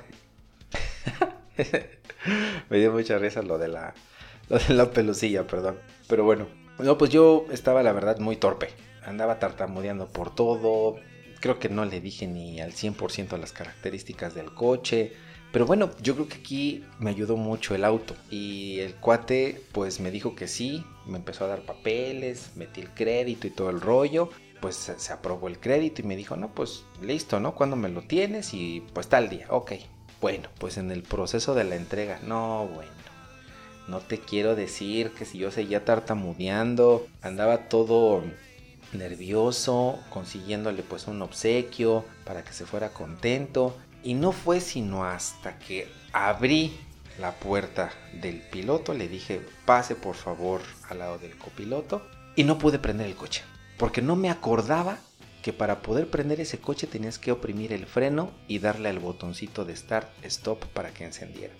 Me 2.70 2.78
dio 2.78 2.92
mucha 2.92 3.18
risa 3.18 3.42
lo 3.42 3.58
de 3.58 3.68
la, 3.68 3.94
lo 4.50 4.58
de 4.58 4.74
la 4.74 4.92
pelucilla, 4.92 5.48
perdón. 5.48 5.80
Pero 6.08 6.24
bueno, 6.24 6.48
no, 6.80 6.98
pues 6.98 7.12
yo 7.12 7.46
estaba 7.52 7.84
la 7.84 7.94
verdad 7.94 8.20
muy 8.20 8.36
torpe 8.36 8.70
andaba 9.04 9.40
tartamudeando 9.40 10.08
por 10.08 10.34
todo. 10.34 10.98
Creo 11.40 11.60
que 11.60 11.70
no 11.70 11.86
le 11.86 12.02
dije 12.02 12.28
ni 12.28 12.62
al 12.62 12.74
100% 12.74 13.38
las 13.38 13.52
características 13.52 14.34
del 14.34 14.54
coche. 14.54 15.14
Pero 15.52 15.66
bueno, 15.66 15.92
yo 16.02 16.16
creo 16.16 16.28
que 16.28 16.38
aquí 16.38 16.86
me 17.00 17.10
ayudó 17.10 17.36
mucho 17.36 17.76
el 17.76 17.84
auto. 17.84 18.16
Y 18.30 18.80
el 18.80 18.96
cuate 18.96 19.62
pues 19.74 20.00
me 20.00 20.12
dijo 20.12 20.36
que 20.36 20.48
sí, 20.48 20.84
me 21.06 21.18
empezó 21.18 21.46
a 21.46 21.50
dar 21.50 21.64
papeles, 21.64 22.52
metí 22.56 22.82
el 22.82 22.90
crédito 22.90 23.48
y 23.48 23.52
todo 23.52 23.70
el 23.70 23.82
rollo. 23.82 24.30
Pues 24.62 24.76
se, 24.76 25.12
aprobó 25.12 25.48
el 25.48 25.60
crédito 25.60 26.02
y 26.02 26.06
me 26.06 26.16
dijo, 26.16 26.36
no, 26.36 26.54
pues 26.54 26.86
listo, 27.02 27.40
¿no? 27.40 27.56
¿Cuándo 27.56 27.76
me 27.76 27.90
lo 27.90 28.04
tienes? 28.04 28.54
Y 28.54 28.84
pues 28.94 29.08
tal 29.08 29.28
día, 29.28 29.48
ok. 29.50 29.74
Bueno, 30.22 30.50
pues 30.60 30.78
en 30.78 30.92
el 30.92 31.02
proceso 31.02 31.56
de 31.56 31.64
la 31.64 31.76
entrega, 31.76 32.20
no, 32.24 32.68
bueno. 32.68 32.92
No 33.88 34.00
te 34.00 34.20
quiero 34.20 34.56
decir 34.56 35.12
que 35.12 35.26
si 35.26 35.40
yo 35.40 35.52
seguía 35.52 35.84
tartamudeando, 35.84 37.08
andaba 37.24 37.68
todo 37.68 38.22
nervioso, 38.94 40.00
consiguiéndole 40.10 40.84
pues 40.84 41.08
un 41.08 41.22
obsequio 41.22 42.06
para 42.24 42.44
que 42.44 42.54
se 42.54 42.66
fuera 42.66 42.90
contento. 42.94 43.76
Y 44.04 44.14
no 44.14 44.32
fue 44.32 44.62
sino 44.62 45.06
hasta 45.06 45.58
que 45.60 45.88
abrí 46.14 46.78
la 47.20 47.34
puerta 47.34 47.92
del 48.14 48.42
piloto, 48.42 48.94
le 48.94 49.08
dije 49.08 49.42
pase 49.66 49.96
por 49.96 50.16
favor 50.16 50.62
al 50.90 51.00
lado 51.00 51.18
del 51.18 51.38
copiloto 51.38 52.02
y 52.36 52.44
no 52.44 52.58
pude 52.58 52.80
prender 52.80 53.08
el 53.08 53.16
coche. 53.16 53.44
Porque 53.78 54.02
no 54.02 54.16
me 54.16 54.30
acordaba 54.30 54.98
que 55.42 55.54
para 55.54 55.82
poder 55.82 56.10
prender 56.10 56.40
ese 56.40 56.60
coche 56.60 56.88
tenías 56.88 57.18
que 57.18 57.32
oprimir 57.32 57.74
el 57.74 57.86
freno 57.86 58.32
y 58.48 58.60
darle 58.60 58.90
al 58.90 59.00
botoncito 59.00 59.66
de 59.66 59.76
start, 59.76 60.10
stop 60.24 60.66
para 60.68 60.92
que 60.92 61.04
encendiera. 61.04 61.54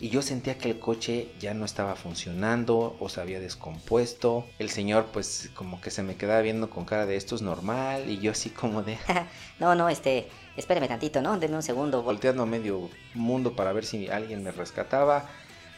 Y 0.00 0.08
yo 0.08 0.20
sentía 0.20 0.58
que 0.58 0.68
el 0.68 0.80
coche 0.80 1.28
ya 1.38 1.54
no 1.54 1.64
estaba 1.64 1.94
funcionando 1.94 2.96
o 2.98 3.08
se 3.08 3.20
había 3.20 3.38
descompuesto. 3.38 4.44
El 4.58 4.68
señor 4.68 5.06
pues 5.12 5.50
como 5.54 5.80
que 5.80 5.92
se 5.92 6.02
me 6.02 6.16
quedaba 6.16 6.40
viendo 6.40 6.70
con 6.70 6.84
cara 6.84 7.06
de 7.06 7.14
esto 7.14 7.36
es 7.36 7.42
normal 7.42 8.10
y 8.10 8.18
yo 8.18 8.32
así 8.32 8.50
como 8.50 8.82
de... 8.82 8.98
no, 9.60 9.76
no, 9.76 9.88
este, 9.88 10.28
espéreme 10.56 10.88
tantito, 10.88 11.20
¿no? 11.22 11.38
Denme 11.38 11.56
un 11.56 11.62
segundo. 11.62 12.02
Volteando 12.02 12.42
a 12.42 12.46
medio 12.46 12.90
mundo 13.14 13.54
para 13.54 13.72
ver 13.72 13.84
si 13.84 14.08
alguien 14.08 14.42
me 14.42 14.52
rescataba. 14.52 15.28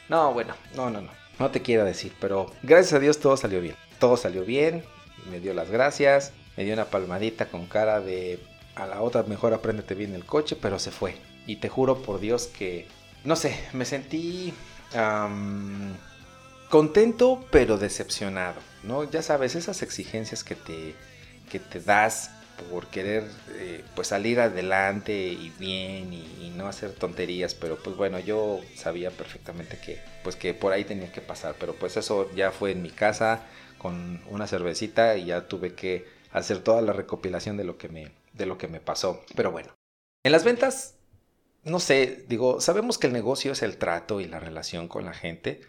No, 0.09 0.33
bueno, 0.33 0.54
no, 0.75 0.90
no, 0.90 1.00
no. 1.00 1.11
No 1.38 1.50
te 1.50 1.62
quiero 1.62 1.85
decir, 1.85 2.12
pero 2.21 2.52
gracias 2.62 2.93
a 2.93 2.99
Dios 2.99 3.19
todo 3.19 3.37
salió 3.37 3.61
bien. 3.61 3.75
Todo 3.99 4.16
salió 4.16 4.45
bien, 4.45 4.85
me 5.31 5.40
dio 5.40 5.54
las 5.54 5.71
gracias, 5.71 6.33
me 6.57 6.64
dio 6.64 6.75
una 6.75 6.85
palmadita 6.85 7.47
con 7.47 7.66
cara 7.66 8.00
de 8.00 8.38
a 8.75 8.87
la 8.87 9.02
otra 9.02 9.23
mejor 9.23 9.54
apréndete 9.54 9.95
bien 9.95 10.14
el 10.14 10.25
coche, 10.25 10.57
pero 10.61 10.78
se 10.78 10.90
fue. 10.90 11.16
Y 11.47 11.57
te 11.57 11.69
juro 11.69 12.02
por 12.02 12.21
Dios 12.21 12.47
que, 12.47 12.87
no 13.25 13.37
sé, 13.37 13.59
me 13.73 13.85
sentí 13.85 14.52
contento 16.71 17.45
pero 17.50 17.78
decepcionado, 17.78 18.61
¿no? 18.83 19.04
Ya 19.04 19.23
sabes, 19.23 19.54
esas 19.54 19.83
exigencias 19.83 20.45
que 20.45 20.54
te, 20.54 20.95
que 21.50 21.59
te 21.59 21.81
das 21.81 22.31
por 22.70 22.87
querer 22.88 23.25
eh, 23.52 23.84
pues 23.94 24.08
salir 24.08 24.40
adelante 24.40 25.14
y 25.14 25.52
bien 25.58 26.12
y, 26.12 26.52
no 26.54 26.68
hacer 26.68 26.92
tonterías 26.92 27.52
pero 27.52 27.76
pues 27.76 27.96
bueno 27.96 28.20
yo 28.20 28.61
sabía 28.76 29.11
perfectamente 29.11 29.76
que 29.76 29.99
pues 30.23 30.37
que 30.37 30.54
por 30.54 30.73
ahí 30.73 30.84
tenía 30.84 31.11
que 31.11 31.20
pasar 31.20 31.56
pero 31.58 31.75
pues 31.75 31.96
eso 31.96 32.30
ya 32.37 32.52
fue 32.52 32.70
en 32.70 32.80
mi 32.80 32.90
casa 32.90 33.42
con 33.76 34.23
una 34.30 34.46
cervecita 34.46 35.16
y 35.16 35.26
ya 35.26 35.49
tuve 35.49 35.75
que 35.75 36.06
hacer 36.32 36.61
toda 36.61 36.80
la 36.80 36.92
recopilación 36.92 37.56
de 37.56 37.64
lo 37.64 37.76
que 37.76 37.88
me 37.88 38.12
de 38.34 38.46
lo 38.46 38.56
que 38.56 38.68
me 38.68 38.78
pasó. 38.78 39.25
Pero 39.34 39.50
bueno 39.50 39.75
en 40.23 40.30
las 40.30 40.44
ventas 40.44 40.94
no 41.64 41.80
sé 41.80 42.25
digo 42.28 42.61
sabemos 42.61 42.99
que 42.99 43.08
el 43.08 43.12
negocio 43.12 43.50
es 43.50 43.62
el 43.62 43.76
trato 43.76 44.20
y 44.20 44.26
la 44.26 44.38
relación 44.38 44.87
con 44.87 45.04
la 45.04 45.12
gente. 45.12 45.61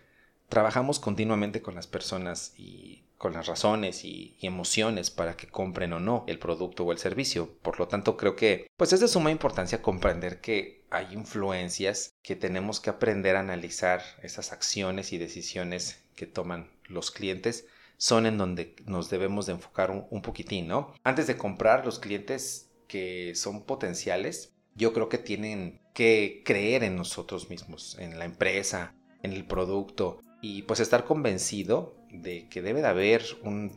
Trabajamos 0.49 0.99
continuamente 0.99 1.63
con 1.63 1.73
las 1.73 1.87
personas 1.87 2.53
y 2.59 3.04
con 3.17 3.33
las 3.33 3.47
razones 3.47 4.03
y, 4.05 4.37
emociones 4.41 5.09
para 5.09 5.35
que 5.35 5.47
compren 5.47 5.93
o 5.93 5.99
no 5.99 6.23
el 6.27 6.37
producto 6.37 6.83
o 6.83 6.91
el 6.91 6.99
servicio. 6.99 7.57
Por 7.61 7.79
lo 7.79 7.87
tanto, 7.87 8.15
creo 8.15 8.35
que 8.35 8.67
pues 8.77 8.93
es 8.93 8.99
de 8.99 9.07
suma 9.07 9.31
importancia 9.31 9.81
comprender 9.81 10.39
que 10.39 10.83
hay 10.91 11.07
influencias 11.13 12.13
que 12.21 12.35
tenemos 12.35 12.79
que 12.79 12.91
aprender 12.91 13.35
a 13.35 13.39
analizar 13.39 14.01
esas 14.21 14.51
acciones 14.51 15.13
y 15.13 15.17
decisiones 15.17 16.03
que 16.15 16.27
toman 16.27 16.69
los 16.87 17.11
clientes 17.11 17.65
son 17.97 18.25
en 18.25 18.37
donde 18.37 18.75
nos 18.85 19.09
debemos 19.09 19.45
de 19.45 19.53
enfocar 19.53 19.89
un, 19.89 20.05
un 20.09 20.21
poquitín, 20.21 20.67
¿no? 20.67 20.93
Antes 21.03 21.27
de 21.27 21.37
comprar, 21.37 21.85
los 21.85 21.99
clientes 21.99 22.69
que 22.87 23.33
son 23.35 23.63
potenciales, 23.63 24.53
yo 24.75 24.93
creo 24.93 25.09
que 25.09 25.17
tienen 25.17 25.79
que 25.93 26.43
creer 26.45 26.83
en 26.83 26.97
nosotros 26.97 27.49
mismos, 27.49 27.97
en 27.99 28.19
la 28.19 28.25
empresa, 28.25 28.93
en 29.23 29.31
el 29.31 29.45
producto 29.45 30.21
y 30.45 30.61
pues 30.61 30.79
estar 30.79 31.05
convencido 31.05 31.95
de 32.11 32.47
que 32.49 32.61
debe 32.61 32.81
de 32.81 32.87
haber 32.87 33.23
un 33.41 33.71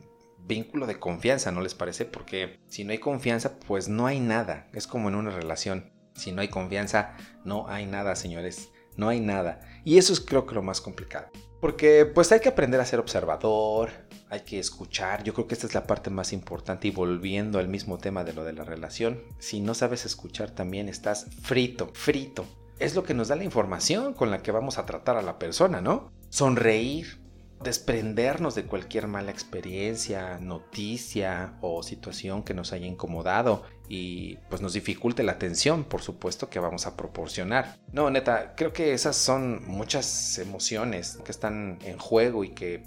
vínculo 0.46 0.86
de 0.86 0.98
confianza, 0.98 1.50
¿no 1.50 1.62
les 1.62 1.74
parece? 1.74 2.04
Porque 2.04 2.60
si 2.68 2.84
no 2.84 2.92
hay 2.92 2.98
confianza, 2.98 3.58
pues 3.60 3.88
no 3.88 4.06
hay 4.06 4.20
nada. 4.20 4.68
Es 4.74 4.86
como 4.86 5.08
en 5.08 5.14
una 5.14 5.30
relación. 5.30 5.90
Si 6.14 6.30
no 6.30 6.42
hay 6.42 6.48
confianza, 6.48 7.16
no 7.42 7.68
hay 7.68 7.86
nada, 7.86 8.14
señores. 8.16 8.68
No 8.98 9.08
hay 9.08 9.18
nada. 9.18 9.62
Y 9.82 9.96
eso 9.96 10.12
es 10.12 10.20
creo 10.20 10.44
que 10.44 10.54
lo 10.54 10.62
más 10.62 10.82
complicado. 10.82 11.28
Porque 11.58 12.04
pues 12.04 12.32
hay 12.32 12.40
que 12.40 12.50
aprender 12.50 12.82
a 12.82 12.84
ser 12.84 13.00
observador, 13.00 13.90
hay 14.28 14.40
que 14.40 14.58
escuchar. 14.58 15.24
Yo 15.24 15.32
creo 15.32 15.46
que 15.46 15.54
esta 15.54 15.66
es 15.66 15.74
la 15.74 15.86
parte 15.86 16.10
más 16.10 16.34
importante 16.34 16.86
y 16.86 16.90
volviendo 16.90 17.58
al 17.58 17.68
mismo 17.68 17.96
tema 17.96 18.24
de 18.24 18.34
lo 18.34 18.44
de 18.44 18.52
la 18.52 18.64
relación. 18.64 19.22
Si 19.38 19.60
no 19.60 19.72
sabes 19.72 20.04
escuchar 20.04 20.50
también 20.50 20.90
estás 20.90 21.28
frito, 21.40 21.88
frito. 21.94 22.44
Es 22.78 22.94
lo 22.94 23.04
que 23.04 23.14
nos 23.14 23.28
da 23.28 23.36
la 23.36 23.44
información 23.44 24.12
con 24.12 24.30
la 24.30 24.42
que 24.42 24.52
vamos 24.52 24.76
a 24.76 24.84
tratar 24.84 25.16
a 25.16 25.22
la 25.22 25.38
persona, 25.38 25.80
¿no? 25.80 26.12
Sonreír, 26.30 27.20
desprendernos 27.62 28.54
de 28.54 28.64
cualquier 28.64 29.08
mala 29.08 29.30
experiencia, 29.30 30.38
noticia 30.38 31.56
o 31.60 31.82
situación 31.82 32.42
que 32.42 32.54
nos 32.54 32.72
haya 32.72 32.86
incomodado 32.86 33.64
y 33.88 34.36
pues 34.48 34.60
nos 34.62 34.74
dificulte 34.74 35.22
la 35.22 35.32
atención, 35.32 35.84
por 35.84 36.02
supuesto, 36.02 36.50
que 36.50 36.60
vamos 36.60 36.86
a 36.86 36.96
proporcionar. 36.96 37.78
No, 37.92 38.10
neta, 38.10 38.54
creo 38.54 38.72
que 38.72 38.92
esas 38.92 39.16
son 39.16 39.66
muchas 39.66 40.38
emociones 40.38 41.18
que 41.24 41.32
están 41.32 41.78
en 41.82 41.98
juego 41.98 42.44
y 42.44 42.50
que 42.50 42.84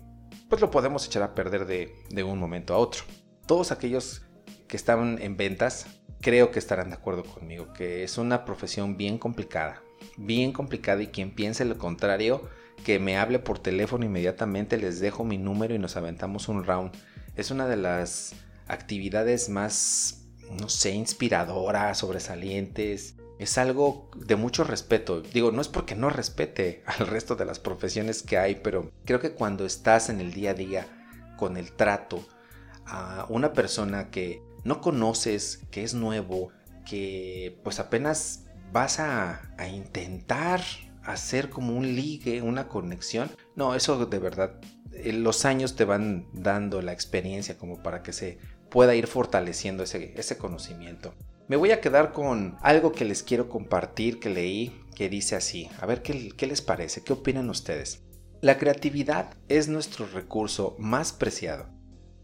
pues 0.47 0.62
lo 0.62 0.71
podemos 0.71 1.06
echar 1.06 1.23
a 1.23 1.34
perder 1.34 1.65
de, 1.65 1.93
de 2.10 2.23
un 2.23 2.39
momento 2.39 2.73
a 2.73 2.77
otro. 2.77 3.04
Todos 3.45 3.71
aquellos 3.71 4.21
que 4.67 4.77
están 4.77 5.19
en 5.21 5.36
ventas 5.36 5.88
creo 6.21 6.51
que 6.51 6.60
estarán 6.60 6.89
de 6.89 6.95
acuerdo 6.95 7.23
conmigo, 7.23 7.73
que 7.73 8.04
es 8.04 8.17
una 8.17 8.45
profesión 8.45 8.95
bien 8.95 9.17
complicada, 9.17 9.82
bien 10.17 10.54
complicada 10.54 11.01
y 11.01 11.08
quien 11.08 11.34
piense 11.34 11.65
lo 11.65 11.77
contrario, 11.77 12.47
que 12.84 13.00
me 13.00 13.17
hable 13.17 13.39
por 13.39 13.60
teléfono 13.60 14.06
inmediatamente, 14.06 14.78
les 14.78 15.00
dejo 15.00 15.24
mi 15.24 15.38
número 15.38 15.74
y 15.74 15.80
nos 15.80 15.98
aventamos 15.98 16.48
un 16.48 16.63
round. 16.63 16.91
Es 17.36 17.52
una 17.52 17.67
de 17.67 17.78
las 17.78 18.34
actividades 18.67 19.50
más, 19.50 20.26
no 20.60 20.70
sé, 20.70 20.91
inspiradoras, 20.91 22.00
sobresalientes. 22.00 23.15
Es 23.39 23.58
algo 23.58 24.10
de 24.15 24.36
mucho 24.36 24.63
respeto. 24.63 25.22
Digo, 25.22 25.52
no 25.52 25.62
es 25.62 25.67
porque 25.67 25.96
no 25.96 26.10
respete 26.10 26.84
al 26.88 27.08
resto 27.08 27.36
de 27.36 27.46
las 27.46 27.60
profesiones 27.60 28.24
que 28.24 28.38
hay, 28.38 28.56
pero 28.56 28.91
creo 29.06 29.20
que 29.20 29.32
cuando 29.32 29.65
estás 29.65 30.10
en 30.10 30.20
el 30.20 30.34
día 30.34 30.52
a 30.52 30.56
día 30.56 30.88
con 31.38 31.58
el 31.58 31.72
trato 31.72 32.24
a 32.86 33.26
una 33.30 33.54
persona 33.54 34.10
que 34.10 34.41
no 34.63 34.82
conoces, 34.82 35.62
que 35.72 35.84
es 35.84 35.94
nuevo, 35.94 36.50
que 36.86 37.60
pues 37.63 37.80
apenas 37.80 38.46
vas 38.72 39.00
a, 39.00 39.41
a 39.58 39.67
intentar 39.67 40.62
hacer 41.04 41.50
como 41.50 41.76
un 41.76 41.96
ligue, 41.96 42.42
una 42.42 42.68
conexión. 42.68 43.30
No, 43.56 43.76
eso 43.76 44.06
de 44.06 44.20
verdad, 44.20 44.60
eh, 44.94 45.14
los 45.14 45.46
años 45.46 45.76
te 45.76 45.86
van 45.86 46.28
dando 46.34 46.82
la 46.82 46.94
experiencia 46.94 47.58
como 47.58 47.82
para 47.82 48.04
que 48.04 48.14
se 48.14 48.38
pueda 48.70 48.96
ir 48.96 49.08
fortaleciendo 49.08 49.84
ese, 49.84 50.14
ese 50.18 50.38
conocimiento. 50.38 51.14
Me 51.48 51.58
voy 51.58 51.72
a 51.72 51.82
quedar 51.82 52.14
con 52.14 52.58
algo 52.62 52.92
que 52.92 53.06
les 53.06 53.24
quiero 53.24 53.50
compartir 53.50 54.20
que 54.20 54.30
leí 54.30 54.80
que 54.96 55.10
dice 55.10 55.36
así. 55.36 55.70
A 55.80 55.86
ver 55.86 56.02
qué, 56.02 56.30
qué 56.36 56.48
les 56.48 56.62
parece, 56.62 57.04
qué 57.04 57.14
opinan 57.14 57.50
ustedes. 57.50 58.04
La 58.42 58.58
creatividad 58.58 59.36
es 59.50 59.68
nuestro 59.68 60.06
recurso 60.08 60.76
más 60.80 61.12
preciado. 61.12 61.68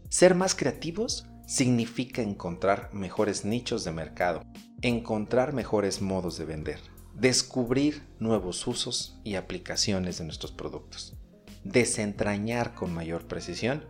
Ser 0.08 0.34
más 0.34 0.54
creativos 0.54 1.26
significa 1.46 2.22
encontrar 2.22 2.90
mejores 2.92 3.44
nichos 3.44 3.84
de 3.84 3.92
mercado, 3.92 4.42
encontrar 4.80 5.52
mejores 5.52 6.00
modos 6.00 6.38
de 6.38 6.44
vender 6.44 6.97
descubrir 7.18 8.02
nuevos 8.20 8.66
usos 8.66 9.18
y 9.24 9.34
aplicaciones 9.34 10.18
de 10.18 10.24
nuestros 10.24 10.52
productos, 10.52 11.16
desentrañar 11.64 12.74
con 12.74 12.94
mayor 12.94 13.26
precisión 13.26 13.84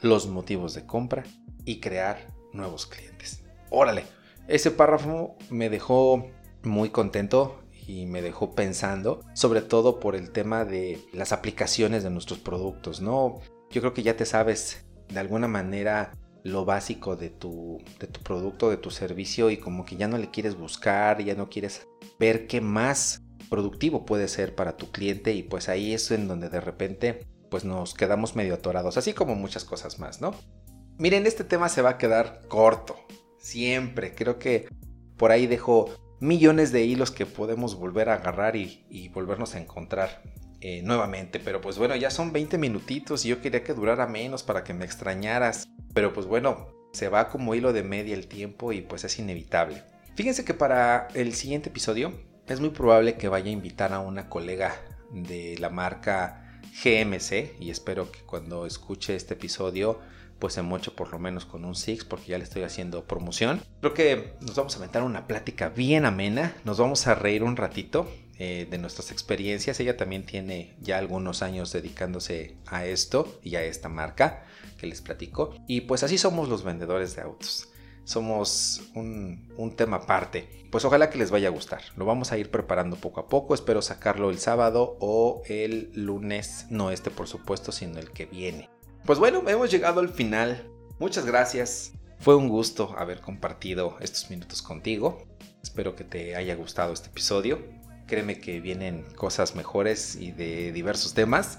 los 0.00 0.26
motivos 0.26 0.74
de 0.74 0.86
compra 0.86 1.24
y 1.64 1.80
crear 1.80 2.26
nuevos 2.52 2.86
clientes. 2.86 3.44
Órale, 3.68 4.04
ese 4.48 4.70
párrafo 4.70 5.36
me 5.50 5.68
dejó 5.68 6.26
muy 6.62 6.88
contento 6.90 7.62
y 7.86 8.06
me 8.06 8.22
dejó 8.22 8.54
pensando, 8.54 9.20
sobre 9.34 9.60
todo 9.60 10.00
por 10.00 10.16
el 10.16 10.30
tema 10.30 10.64
de 10.64 11.00
las 11.12 11.32
aplicaciones 11.32 12.02
de 12.02 12.10
nuestros 12.10 12.38
productos, 12.38 13.00
¿no? 13.00 13.40
Yo 13.70 13.82
creo 13.82 13.94
que 13.94 14.02
ya 14.02 14.16
te 14.16 14.24
sabes 14.24 14.86
de 15.08 15.20
alguna 15.20 15.48
manera 15.48 16.12
lo 16.44 16.64
básico 16.64 17.16
de 17.16 17.28
tu, 17.28 17.82
de 17.98 18.06
tu 18.06 18.20
producto, 18.20 18.70
de 18.70 18.78
tu 18.78 18.90
servicio 18.90 19.50
y 19.50 19.58
como 19.58 19.84
que 19.84 19.96
ya 19.96 20.08
no 20.08 20.16
le 20.16 20.30
quieres 20.30 20.56
buscar, 20.56 21.22
ya 21.22 21.34
no 21.34 21.50
quieres 21.50 21.86
ver 22.18 22.46
qué 22.46 22.60
más 22.60 23.22
productivo 23.48 24.06
puede 24.06 24.28
ser 24.28 24.54
para 24.54 24.76
tu 24.76 24.90
cliente 24.90 25.32
y 25.32 25.42
pues 25.42 25.68
ahí 25.68 25.92
es 25.92 26.10
en 26.10 26.28
donde 26.28 26.48
de 26.48 26.60
repente 26.60 27.26
pues 27.50 27.64
nos 27.64 27.94
quedamos 27.94 28.36
medio 28.36 28.54
atorados, 28.54 28.96
así 28.96 29.12
como 29.12 29.34
muchas 29.34 29.64
cosas 29.64 29.98
más, 29.98 30.20
¿no? 30.20 30.34
Miren, 30.98 31.26
este 31.26 31.44
tema 31.44 31.68
se 31.68 31.82
va 31.82 31.90
a 31.90 31.98
quedar 31.98 32.42
corto, 32.48 32.96
siempre, 33.38 34.14
creo 34.14 34.38
que 34.38 34.68
por 35.16 35.32
ahí 35.32 35.46
dejo 35.46 35.90
millones 36.20 36.70
de 36.70 36.84
hilos 36.84 37.10
que 37.10 37.26
podemos 37.26 37.74
volver 37.74 38.08
a 38.08 38.14
agarrar 38.14 38.54
y, 38.54 39.08
volvernos 39.12 39.54
a 39.54 39.60
encontrar 39.60 40.22
eh, 40.60 40.82
nuevamente, 40.82 41.40
pero 41.40 41.60
pues 41.60 41.78
bueno, 41.78 41.96
ya 41.96 42.10
son 42.10 42.32
20 42.32 42.58
minutitos 42.58 43.24
y 43.24 43.30
yo 43.30 43.40
quería 43.40 43.64
que 43.64 43.74
durara 43.74 44.06
menos 44.06 44.42
para 44.42 44.62
que 44.62 44.74
me 44.74 44.84
extrañaras, 44.84 45.68
pero 45.94 46.12
pues 46.12 46.26
bueno, 46.26 46.68
se 46.92 47.08
va 47.08 47.28
como 47.28 47.54
hilo 47.54 47.72
de 47.72 47.82
media 47.82 48.14
el 48.14 48.28
tiempo 48.28 48.72
y 48.72 48.82
pues 48.82 49.04
es 49.04 49.18
inevitable. 49.18 49.82
Fíjense 50.16 50.44
que 50.44 50.54
para 50.54 51.08
el 51.14 51.34
siguiente 51.34 51.70
episodio 51.70 52.12
es 52.46 52.60
muy 52.60 52.70
probable 52.70 53.16
que 53.16 53.28
vaya 53.28 53.46
a 53.46 53.52
invitar 53.52 53.92
a 53.92 54.00
una 54.00 54.28
colega 54.28 54.74
de 55.12 55.56
la 55.58 55.70
marca 55.70 56.60
GMC 56.82 57.60
y 57.60 57.70
espero 57.70 58.10
que 58.10 58.20
cuando 58.20 58.66
escuche 58.66 59.14
este 59.14 59.34
episodio 59.34 60.00
pues 60.38 60.54
se 60.54 60.62
moche 60.62 60.90
por 60.90 61.12
lo 61.12 61.18
menos 61.18 61.44
con 61.44 61.64
un 61.64 61.76
Six 61.76 62.04
porque 62.04 62.28
ya 62.28 62.38
le 62.38 62.44
estoy 62.44 62.62
haciendo 62.62 63.04
promoción. 63.04 63.62
Creo 63.80 63.94
que 63.94 64.34
nos 64.40 64.56
vamos 64.56 64.74
a 64.74 64.78
aventar 64.78 65.02
una 65.02 65.26
plática 65.26 65.68
bien 65.68 66.06
amena, 66.06 66.56
nos 66.64 66.78
vamos 66.78 67.06
a 67.06 67.14
reír 67.14 67.42
un 67.42 67.56
ratito 67.56 68.10
eh, 68.38 68.66
de 68.68 68.78
nuestras 68.78 69.12
experiencias. 69.12 69.78
Ella 69.80 69.98
también 69.98 70.24
tiene 70.24 70.74
ya 70.80 70.96
algunos 70.96 71.42
años 71.42 71.72
dedicándose 71.72 72.56
a 72.66 72.86
esto 72.86 73.38
y 73.42 73.56
a 73.56 73.62
esta 73.62 73.90
marca 73.90 74.44
que 74.78 74.86
les 74.86 75.02
platico. 75.02 75.54
Y 75.66 75.82
pues 75.82 76.02
así 76.02 76.16
somos 76.16 76.48
los 76.48 76.64
vendedores 76.64 77.14
de 77.14 77.22
autos 77.22 77.68
somos 78.04 78.82
un, 78.94 79.74
tema 79.76 79.98
aparte. 79.98 80.48
Pues 80.70 80.84
ojalá 80.84 81.10
que 81.10 81.18
les 81.18 81.30
vaya 81.30 81.48
a 81.48 81.52
gustar. 81.52 81.82
Lo 81.96 82.04
vamos 82.04 82.32
a 82.32 82.38
ir 82.38 82.50
preparando 82.50 82.96
poco 82.96 83.20
a 83.20 83.28
poco. 83.28 83.54
Espero 83.54 83.82
sacarlo 83.82 84.30
el 84.30 84.38
sábado 84.38 84.96
o 85.00 85.42
el 85.46 85.90
lunes. 85.94 86.66
No 86.70 86.90
este 86.90 87.10
por 87.10 87.28
supuesto, 87.28 87.72
sino 87.72 87.98
el 87.98 88.10
que 88.10 88.26
viene. 88.26 88.68
Pues 89.04 89.18
bueno, 89.18 89.42
hemos 89.48 89.70
llegado 89.70 90.00
al 90.00 90.08
final. 90.08 90.68
Muchas 90.98 91.24
gracias. 91.26 91.92
Fue 92.18 92.36
un 92.36 92.48
gusto 92.48 92.94
haber 92.98 93.20
compartido 93.20 93.96
estos 94.00 94.30
minutos 94.30 94.62
contigo. 94.62 95.26
Espero 95.62 95.96
que 95.96 96.04
te 96.04 96.36
haya 96.36 96.54
gustado 96.54 96.92
este 96.92 97.08
episodio. 97.08 97.58
Créeme 98.06 98.40
que 98.40 98.60
vienen 98.60 99.04
cosas 99.14 99.54
mejores 99.54 100.16
y 100.16 100.32
de 100.32 100.72
diversos 100.72 101.14
temas 101.14 101.58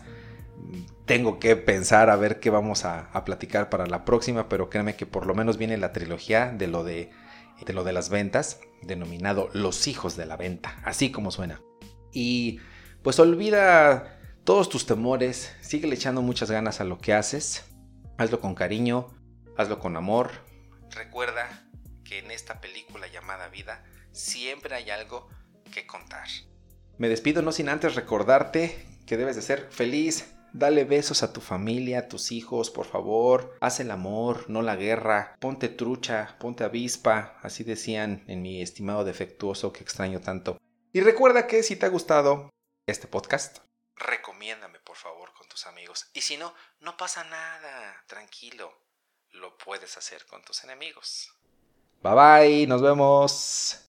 tengo 1.06 1.40
que 1.40 1.56
pensar 1.56 2.10
a 2.10 2.16
ver 2.16 2.40
qué 2.40 2.50
vamos 2.50 2.86
a, 2.86 3.12
platicar 3.26 3.70
para 3.70 3.86
la 3.86 4.06
próxima, 4.06 4.50
pero 4.50 4.70
créeme 4.70 4.96
que 4.96 5.06
por 5.06 5.26
lo 5.26 5.36
menos 5.36 5.58
viene 5.58 5.78
la 5.78 5.94
trilogía 5.94 6.52
de 6.52 6.68
lo 6.68 6.84
de, 6.84 7.10
lo 7.68 7.84
de 7.84 7.94
las 7.94 8.10
ventas, 8.10 8.60
denominado 8.82 9.50
Los 9.54 9.88
hijos 9.88 10.16
de 10.16 10.26
la 10.26 10.38
venta, 10.38 10.80
así 10.84 11.12
como 11.12 11.32
suena. 11.32 11.62
Y 12.12 12.60
pues 13.04 13.20
olvida 13.20 14.20
todos 14.44 14.70
tus 14.70 14.86
temores, 14.86 15.54
sigue 15.62 15.94
echando 15.94 16.22
muchas 16.22 16.50
ganas 16.50 16.82
a 16.82 16.84
lo 16.84 16.98
que 16.98 17.14
haces, 17.14 17.66
hazlo 18.18 18.40
con 18.40 18.56
cariño, 18.56 19.08
hazlo 19.58 19.80
con 19.80 19.98
amor. 19.98 20.32
Recuerda 20.92 21.68
que 22.04 22.20
en 22.20 22.32
esta 22.32 22.60
película 22.60 23.08
llamada 23.08 23.50
vida 23.50 23.84
siempre 24.12 24.76
hay 24.76 24.90
algo 24.90 25.28
que 25.72 25.86
contar. 25.86 26.28
Me 26.98 27.10
despido 27.10 27.42
no 27.42 27.52
sin 27.52 27.70
antes 27.70 27.96
recordarte 27.96 28.86
que 29.06 29.18
debes 29.18 29.36
de 29.36 29.42
ser 29.42 29.68
feliz, 29.72 30.34
Dale 30.54 30.84
besos 30.84 31.24
a 31.24 31.32
tu 31.32 31.40
familia, 31.40 32.00
a 32.00 32.08
tus 32.08 32.32
hijos, 32.32 32.70
por 32.70 32.86
favor. 32.86 33.56
Haz 33.62 33.80
el 33.80 33.90
amor, 33.90 34.50
no 34.50 34.62
la 34.62 34.76
guerra. 34.76 35.38
Ponte 35.40 35.70
trucha, 35.70 36.36
ponte 36.40 36.66
avispa, 36.66 37.40
así 37.42 37.64
decían 37.64 38.26
en 38.28 38.42
mi 38.42 38.62
estimado 38.62 39.06
defectuoso 39.06 39.72
que 39.72 39.84
extraño 39.84 40.20
tanto. 40.20 40.58
Y 40.92 41.00
recuerda 41.00 41.48
que 41.48 41.64
si 41.64 41.78
te 41.78 41.86
ha 41.86 41.90
gustado 41.90 42.50
este 42.86 43.08
podcast, 43.08 43.60
recomiéndame 43.96 44.80
por 44.80 44.98
favor 44.98 45.32
con 45.34 45.48
tus 45.48 45.66
amigos. 45.68 46.10
Y 46.14 46.22
si 46.22 46.36
no, 46.36 46.54
no 46.82 46.98
pasa 46.98 47.24
nada, 47.24 48.04
tranquilo. 48.08 48.74
Lo 49.32 49.58
puedes 49.58 49.96
hacer 49.96 50.26
con 50.26 50.44
tus 50.44 50.66
enemigos. 50.66 51.32
Bye 52.04 52.14
bye, 52.14 52.68
nos 52.68 52.82
vemos. 52.82 53.91